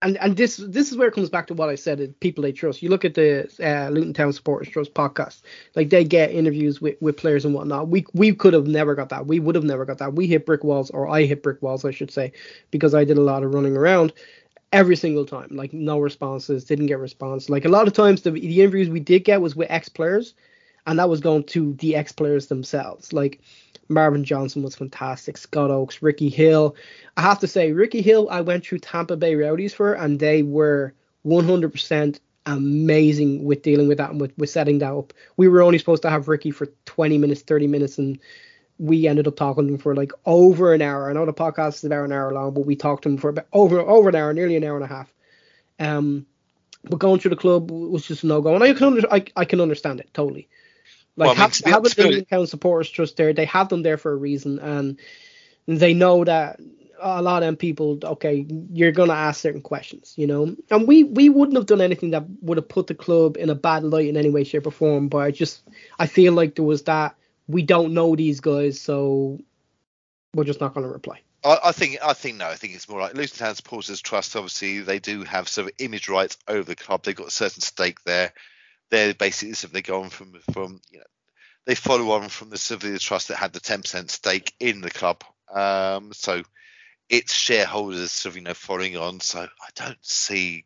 [0.01, 2.17] and and this this is where it comes back to what I said.
[2.19, 2.81] People they trust.
[2.81, 5.41] You look at the uh, Luton Town Supporters Trust podcast.
[5.75, 7.89] Like they get interviews with, with players and whatnot.
[7.89, 9.25] We we could have never got that.
[9.25, 10.13] We would have never got that.
[10.13, 12.31] We hit brick walls, or I hit brick walls, I should say,
[12.71, 14.13] because I did a lot of running around
[14.71, 15.49] every single time.
[15.51, 17.49] Like no responses, didn't get response.
[17.49, 20.33] Like a lot of times the the interviews we did get was with ex players,
[20.85, 23.13] and that was going to the ex players themselves.
[23.13, 23.41] Like
[23.89, 25.37] Marvin Johnson was fantastic.
[25.37, 26.75] Scott Oakes, Ricky Hill.
[27.17, 30.43] I have to say, Ricky Hill, I went through Tampa Bay Rowdies for, and they
[30.43, 30.93] were
[31.25, 35.13] 100% amazing with dealing with that and with, with setting that up.
[35.37, 38.19] We were only supposed to have Ricky for 20 minutes, 30 minutes, and
[38.77, 41.09] we ended up talking to him for like over an hour.
[41.09, 43.29] I know the podcast is about an hour long, but we talked to him for
[43.29, 45.13] about over over an hour, nearly an hour and a half.
[45.79, 46.25] Um,
[46.85, 49.45] but going through the club was just no go, and I can under, I, I
[49.45, 50.47] can understand it totally.
[51.15, 52.89] Like Well, I mean, have, to be- having to be the honest- Luton Town supporters
[52.89, 54.99] trust there, they have them there for a reason, and
[55.67, 56.59] they know that
[57.01, 60.55] a lot of them people, okay, you're gonna ask certain questions, you know.
[60.69, 63.55] And we we wouldn't have done anything that would have put the club in a
[63.55, 65.07] bad light in any way, shape, or form.
[65.07, 65.61] But I just
[65.97, 67.15] I feel like there was that
[67.47, 69.39] we don't know these guys, so
[70.33, 71.21] we're just not gonna reply.
[71.43, 74.35] I, I think I think no, I think it's more like Luton Town Supporters Trust.
[74.35, 77.03] Obviously, they do have sort of image rights over the club.
[77.03, 78.33] They've got a certain stake there.
[78.89, 81.05] They're basically they go on from from you know
[81.65, 84.89] they follow on from the Sevilla Trust that had the ten percent stake in the
[84.89, 85.23] club.
[85.53, 86.41] Um, so
[87.09, 89.19] its shareholders sort of you know following on.
[89.19, 90.65] So I don't see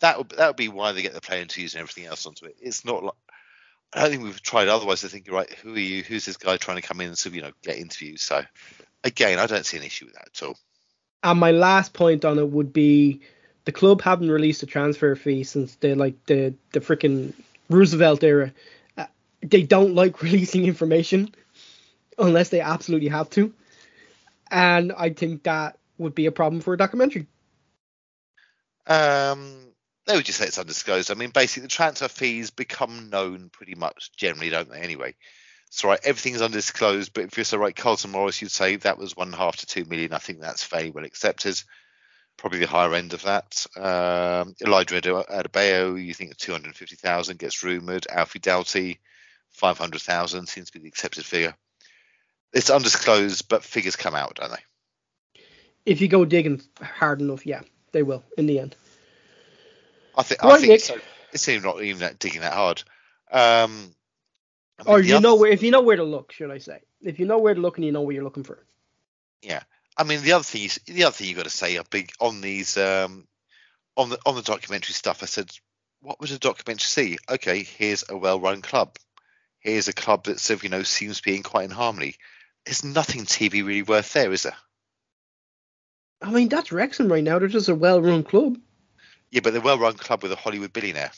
[0.00, 2.46] that would that would be why they get the player interviews and everything else onto
[2.46, 2.56] it.
[2.60, 3.14] It's not like
[3.92, 5.04] I don't think we've tried otherwise.
[5.04, 5.52] I think you're right.
[5.62, 6.02] Who are you?
[6.02, 8.22] Who's this guy trying to come in and sort of you know get interviews?
[8.22, 8.42] So
[9.04, 10.56] again, I don't see an issue with that at all.
[11.22, 13.20] And my last point on it would be
[13.68, 17.34] the club haven't released a transfer fee since the like the the freaking
[17.68, 18.50] Roosevelt era.
[18.96, 19.04] Uh,
[19.42, 21.34] they don't like releasing information
[22.16, 23.52] unless they absolutely have to,
[24.50, 27.26] and I think that would be a problem for a documentary.
[28.86, 29.74] Um,
[30.06, 31.10] they would just say it's undisclosed.
[31.10, 34.80] I mean, basically, the transfer fees become known pretty much generally, don't they?
[34.80, 35.14] Anyway,
[35.68, 37.12] so right, everything's undisclosed.
[37.12, 39.84] But if you're so right, Carlton Morris, you'd say that was one half to two
[39.84, 40.14] million.
[40.14, 41.62] I think that's fairly well accepted.
[42.38, 43.66] Probably the higher end of that.
[43.76, 48.06] Um, Elijah Adebayo, you think two hundred fifty thousand gets rumoured.
[48.08, 49.00] Alfie Doughty,
[49.50, 51.54] five hundred thousand seems to be the accepted figure.
[52.52, 55.42] It's undisclosed, but figures come out, don't they?
[55.84, 57.62] If you go digging hard enough, yeah,
[57.92, 58.76] they will in the end.
[60.16, 60.96] I think Right, I think so.
[61.32, 62.82] It's even not even that digging that hard.
[63.30, 63.94] Um,
[64.78, 66.80] I mean, Or you know where if you know where to look, should I say?
[67.02, 68.64] If you know where to look and you know what you're looking for.
[69.42, 69.62] Yeah,
[69.98, 72.40] I mean the other thing is the other thing you got to say, big on
[72.40, 73.26] these um,
[73.96, 75.22] on the on the documentary stuff.
[75.22, 75.50] I said,
[76.00, 77.18] what would a documentary see?
[77.28, 78.96] Okay, here's a well-run club.
[79.58, 82.14] Here's a club that sort of you know seems to be in quite in harmony.
[82.64, 84.56] There's nothing TV really worth there, is there?
[86.22, 87.38] I mean, that's Wrexham right now.
[87.38, 88.58] They're just a well-run club.
[89.30, 91.12] Yeah, but they're a well-run club with a Hollywood billionaire.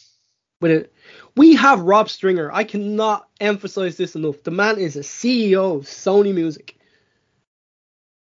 [0.61, 0.93] with it.
[1.37, 2.51] We have Rob Stringer.
[2.53, 4.43] I cannot emphasize this enough.
[4.43, 6.77] The man is a CEO of Sony Music.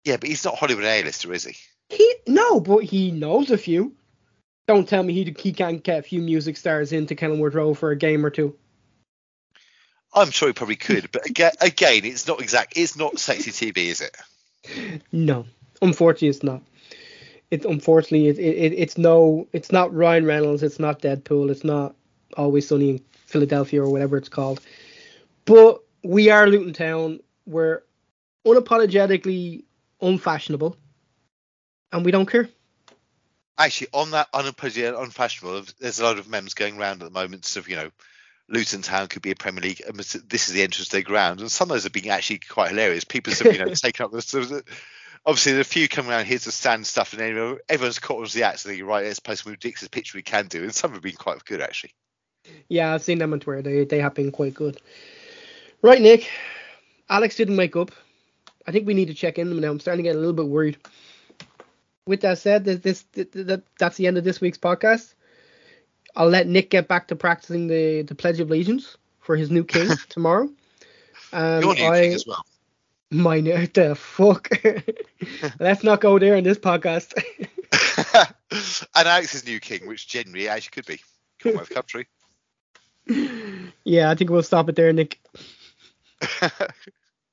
[0.09, 1.55] Yeah, but he's not Hollywood A-lister, is he?
[1.89, 3.93] He no, but he knows a few.
[4.67, 7.91] Don't tell me he he can't get a few music stars into Kenilworth Road for
[7.91, 8.55] a game or two.
[10.11, 12.73] I'm sure he probably could, but again, again, it's not exact.
[12.75, 14.17] It's not sexy TV, is it?
[15.11, 15.45] No,
[15.79, 16.63] unfortunately, it's not.
[17.51, 20.63] It's unfortunately it, it, it it's no it's not Ryan Reynolds.
[20.63, 21.51] It's not Deadpool.
[21.51, 21.95] It's not
[22.35, 24.59] Always Sunny in Philadelphia or whatever it's called.
[25.45, 27.19] But we are Luton Town.
[27.45, 27.83] We're
[28.43, 29.65] unapologetically
[30.01, 30.75] unfashionable,
[31.91, 32.49] and we don't care.
[33.57, 37.55] Actually, on that unapologetic, unfashionable, there's a lot of memes going around at the moment
[37.57, 37.89] of you know,
[38.47, 39.81] Luton Town could be a Premier League.
[39.85, 42.39] and This is the entrance to their ground, and some of those have been actually
[42.39, 43.03] quite hilarious.
[43.03, 44.63] People have you know taken up the sort of,
[45.25, 47.21] obviously there's a few coming around here to stand stuff, and
[47.69, 50.63] everyone's caught on the act, thinking, right, let's post some ridiculous picture we can do,
[50.63, 51.93] and some have been quite good actually.
[52.67, 53.61] Yeah, I've seen them on Twitter.
[53.61, 54.81] They they have been quite good.
[55.81, 56.29] Right, Nick.
[57.09, 57.91] Alex didn't wake up.
[58.67, 59.71] I think we need to check in now.
[59.71, 60.77] I'm starting to get a little bit worried.
[62.05, 65.13] With that said, this, this, this that's the end of this week's podcast.
[66.15, 69.63] I'll let Nick get back to practicing the, the Pledge of Allegiance for his new
[69.63, 70.49] king tomorrow.
[71.31, 72.45] Um, Your new I, king as well.
[73.11, 74.49] My the fuck.
[75.59, 77.13] Let's not go there in this podcast.
[78.95, 80.99] and Alex's new king, which generally actually could be
[81.39, 82.07] Commonwealth country.
[83.83, 85.19] Yeah, I think we'll stop it there, Nick.